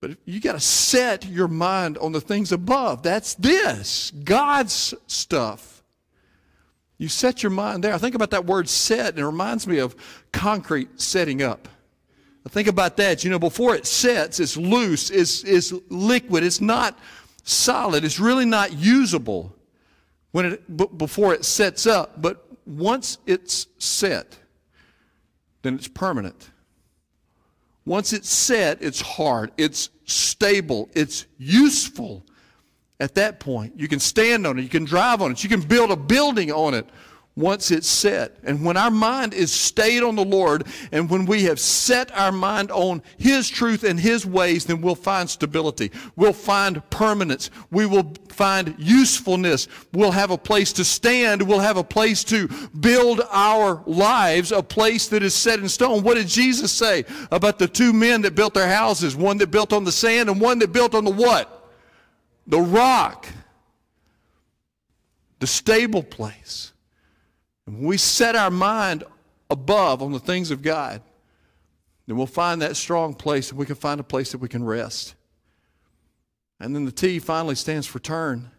[0.00, 3.02] But you got to set your mind on the things above.
[3.02, 5.79] That's this, God's stuff.
[7.00, 7.94] You set your mind there.
[7.94, 9.96] I think about that word set, and it reminds me of
[10.32, 11.66] concrete setting up.
[12.44, 13.24] I think about that.
[13.24, 16.98] You know, before it sets, it's loose, it's, it's liquid, it's not
[17.42, 19.56] solid, it's really not usable
[20.32, 22.20] when it, before it sets up.
[22.20, 24.38] But once it's set,
[25.62, 26.50] then it's permanent.
[27.86, 32.26] Once it's set, it's hard, it's stable, it's useful
[33.00, 33.72] at that point.
[33.76, 36.52] You can stand on it, you can drive on it, you can build a building
[36.52, 36.86] on it
[37.36, 38.36] once it's set.
[38.44, 42.32] And when our mind is stayed on the Lord, and when we have set our
[42.32, 45.90] mind on His truth and His ways, then we'll find stability.
[46.16, 47.50] We'll find permanence.
[47.70, 49.68] We will find usefulness.
[49.92, 51.42] We'll have a place to stand.
[51.42, 52.48] We'll have a place to
[52.78, 56.02] build our lives, a place that is set in stone.
[56.02, 59.16] What did Jesus say about the two men that built their houses?
[59.16, 61.59] One that built on the sand and one that built on the what?
[62.46, 63.26] The rock,
[65.38, 66.72] the stable place.
[67.66, 69.04] And when we set our mind
[69.48, 71.02] above on the things of God,
[72.06, 74.64] then we'll find that strong place and we can find a place that we can
[74.64, 75.14] rest.
[76.58, 78.50] And then the T finally stands for turn.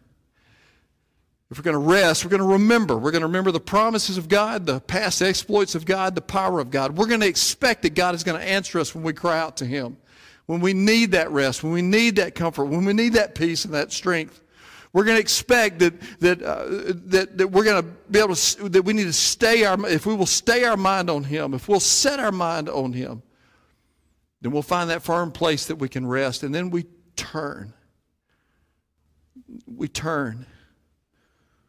[1.50, 2.96] If we're going to rest, we're going to remember.
[2.96, 6.60] We're going to remember the promises of God, the past exploits of God, the power
[6.60, 6.96] of God.
[6.96, 9.58] We're going to expect that God is going to answer us when we cry out
[9.58, 9.98] to Him
[10.46, 13.64] when we need that rest, when we need that comfort, when we need that peace
[13.64, 14.40] and that strength.
[14.92, 16.64] We're going to expect that, that, uh,
[17.06, 20.04] that, that we're going to be able to, that we need to stay our, if
[20.04, 23.22] we will stay our mind on Him, if we'll set our mind on Him,
[24.42, 26.42] then we'll find that firm place that we can rest.
[26.42, 26.84] And then we
[27.16, 27.72] turn.
[29.66, 30.46] We turn.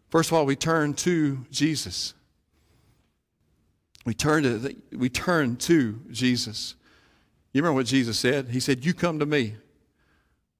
[0.09, 2.13] First of all, we turn to Jesus.
[4.05, 6.75] We turn to, we turn to Jesus.
[7.53, 8.49] You remember what Jesus said?
[8.49, 9.55] He said, You come to me.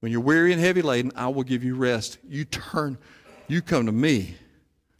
[0.00, 2.18] When you're weary and heavy laden, I will give you rest.
[2.28, 2.98] You turn,
[3.48, 4.36] you come to me.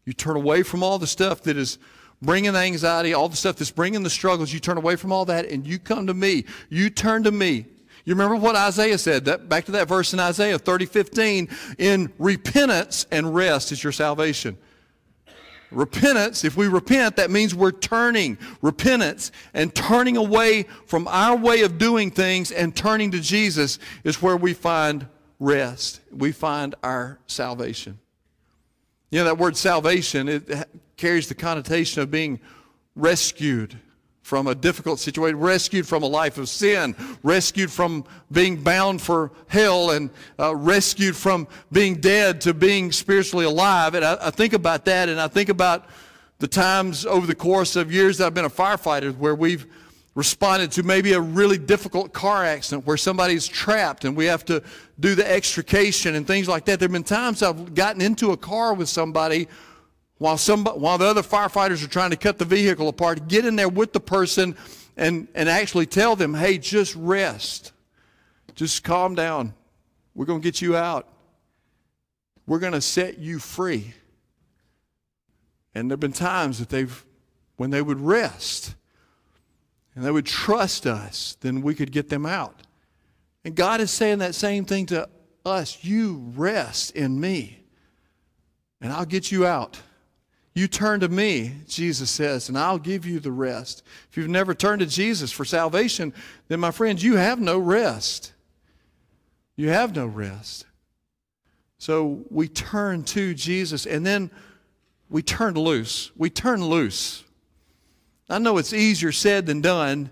[0.04, 1.78] You turn away from all the stuff that is
[2.20, 4.52] bringing the anxiety, all the stuff that's bringing the struggles.
[4.52, 6.44] You turn away from all that and you come to me.
[6.68, 7.66] You turn to me.
[8.04, 9.24] You remember what Isaiah said?
[9.26, 11.48] That, back to that verse in Isaiah 30, 15.
[11.78, 14.58] In repentance and rest is your salvation.
[15.70, 18.38] Repentance, if we repent, that means we're turning.
[18.62, 24.22] Repentance and turning away from our way of doing things and turning to Jesus is
[24.22, 25.06] where we find
[25.40, 26.00] rest.
[26.10, 27.98] We find our salvation.
[29.10, 32.40] You know, that word salvation, it carries the connotation of being
[32.96, 33.78] rescued
[34.24, 39.30] from a difficult situation, rescued from a life of sin, rescued from being bound for
[39.48, 40.08] hell, and
[40.40, 43.92] uh, rescued from being dead to being spiritually alive.
[43.94, 45.84] And I, I, think about that, and I think about
[46.38, 49.66] the times over the course of years that I've been a firefighter where we've
[50.14, 54.62] responded to maybe a really difficult car accident where somebody's trapped and we have to
[55.00, 56.80] do the extrication and things like that.
[56.80, 59.48] There have been times I've gotten into a car with somebody
[60.24, 63.56] while, some, while the other firefighters are trying to cut the vehicle apart, get in
[63.56, 64.56] there with the person
[64.96, 67.72] and, and actually tell them, hey, just rest.
[68.54, 69.52] Just calm down.
[70.14, 71.06] We're going to get you out.
[72.46, 73.92] We're going to set you free.
[75.74, 77.04] And there have been times that they've,
[77.56, 78.76] when they would rest
[79.94, 82.62] and they would trust us, then we could get them out.
[83.44, 85.06] And God is saying that same thing to
[85.44, 85.84] us.
[85.84, 87.60] You rest in me,
[88.80, 89.82] and I'll get you out.
[90.54, 93.82] You turn to me, Jesus says, and I'll give you the rest.
[94.08, 96.14] If you've never turned to Jesus for salvation,
[96.46, 98.32] then, my friends, you have no rest.
[99.56, 100.64] You have no rest.
[101.78, 104.30] So we turn to Jesus, and then
[105.10, 106.12] we turn loose.
[106.16, 107.24] We turn loose.
[108.30, 110.10] I know it's easier said than done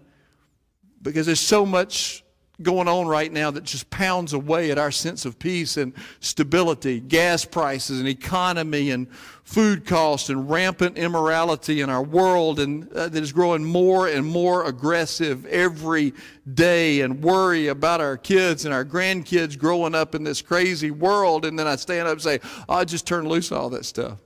[1.00, 2.21] because there's so much
[2.62, 7.00] going on right now that just pounds away at our sense of peace and stability,
[7.00, 9.08] gas prices and economy and
[9.44, 14.24] food costs and rampant immorality in our world and uh, that is growing more and
[14.24, 16.14] more aggressive every
[16.54, 21.44] day and worry about our kids and our grandkids growing up in this crazy world
[21.44, 24.18] and then I stand up and say, oh, I just turn loose all that stuff.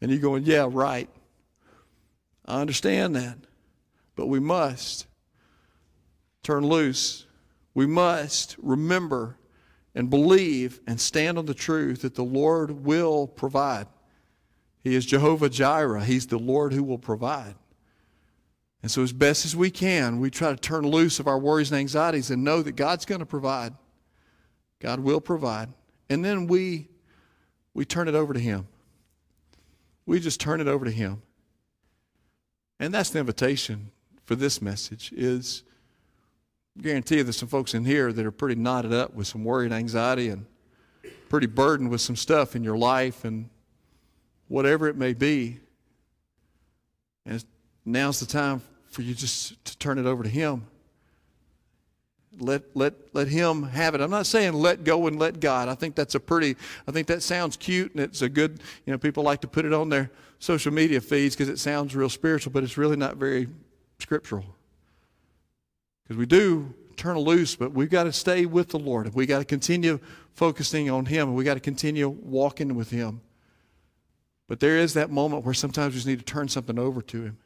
[0.00, 1.08] And you're going, yeah, right.
[2.44, 3.38] I understand that.
[4.16, 5.06] But we must
[6.42, 7.26] turn loose
[7.74, 9.36] we must remember
[9.94, 13.86] and believe and stand on the truth that the Lord will provide.
[14.82, 16.04] He is Jehovah Jireh.
[16.04, 17.54] He's the Lord who will provide.
[18.82, 21.70] And so, as best as we can, we try to turn loose of our worries
[21.72, 23.72] and anxieties and know that God's going to provide.
[24.78, 25.70] God will provide.
[26.10, 26.88] And then we,
[27.72, 28.68] we turn it over to Him.
[30.04, 31.22] We just turn it over to Him.
[32.78, 33.90] And that's the invitation
[34.26, 35.62] for this message is
[36.80, 39.66] guarantee you there's some folks in here that are pretty knotted up with some worry
[39.66, 40.46] and anxiety and
[41.28, 43.48] pretty burdened with some stuff in your life and
[44.48, 45.58] whatever it may be.
[47.26, 47.44] And
[47.84, 50.66] now's the time for you just to turn it over to Him.
[52.38, 54.00] Let, let, let Him have it.
[54.00, 55.68] I'm not saying let go and let God.
[55.68, 56.56] I think that's a pretty,
[56.86, 59.64] I think that sounds cute and it's a good, you know, people like to put
[59.64, 60.10] it on their
[60.40, 63.48] social media feeds because it sounds real spiritual, but it's really not very
[64.00, 64.44] scriptural.
[66.04, 69.12] Because we do turn loose, but we've got to stay with the Lord.
[69.14, 69.98] We've got to continue
[70.32, 71.28] focusing on Him.
[71.28, 73.20] And We got to continue walking with Him.
[74.46, 77.22] But there is that moment where sometimes we just need to turn something over to
[77.22, 77.38] Him.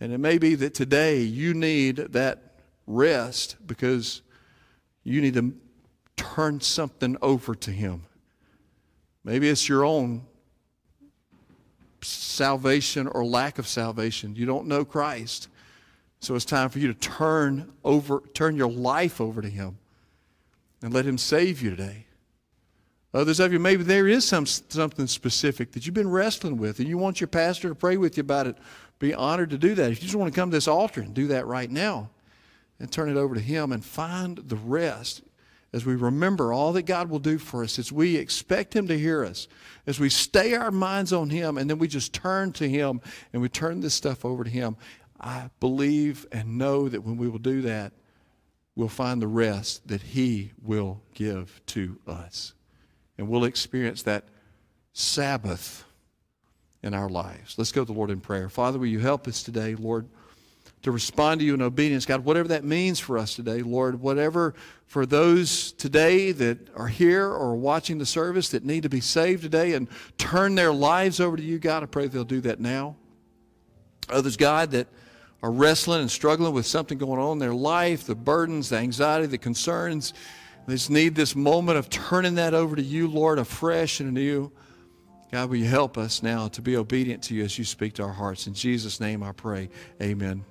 [0.00, 2.54] And it may be that today you need that
[2.86, 4.22] rest because
[5.02, 5.54] you need to
[6.16, 8.04] turn something over to Him.
[9.24, 10.22] Maybe it's your own
[12.00, 14.36] salvation or lack of salvation.
[14.36, 15.48] You don't know Christ.
[16.20, 19.78] So it's time for you to turn over, turn your life over to Him
[20.82, 22.06] and let Him save you today.
[23.14, 26.88] Others of you, maybe there is some, something specific that you've been wrestling with and
[26.88, 28.56] you want your pastor to pray with you about it.
[28.98, 29.92] Be honored to do that.
[29.92, 32.10] If you just want to come to this altar and do that right now
[32.78, 35.22] and turn it over to Him and find the rest
[35.72, 38.98] as we remember all that God will do for us, as we expect Him to
[38.98, 39.48] hear us,
[39.86, 43.00] as we stay our minds on Him, and then we just turn to Him
[43.32, 44.76] and we turn this stuff over to Him.
[45.20, 47.92] I believe and know that when we will do that,
[48.76, 52.54] we'll find the rest that He will give to us.
[53.16, 54.24] And we'll experience that
[54.92, 55.84] Sabbath
[56.82, 57.56] in our lives.
[57.58, 58.48] Let's go to the Lord in prayer.
[58.48, 60.08] Father, will you help us today, Lord,
[60.82, 62.06] to respond to you in obedience?
[62.06, 64.54] God, whatever that means for us today, Lord, whatever
[64.86, 69.42] for those today that are here or watching the service that need to be saved
[69.42, 72.94] today and turn their lives over to you, God, I pray they'll do that now.
[74.08, 74.86] Others, God, that
[75.42, 79.26] are wrestling and struggling with something going on in their life, the burdens, the anxiety,
[79.26, 80.14] the concerns.
[80.66, 84.52] They just need this moment of turning that over to you, Lord, afresh and anew.
[85.30, 88.02] God, will you help us now to be obedient to you as you speak to
[88.02, 88.46] our hearts?
[88.46, 89.68] In Jesus' name I pray.
[90.02, 90.44] Amen.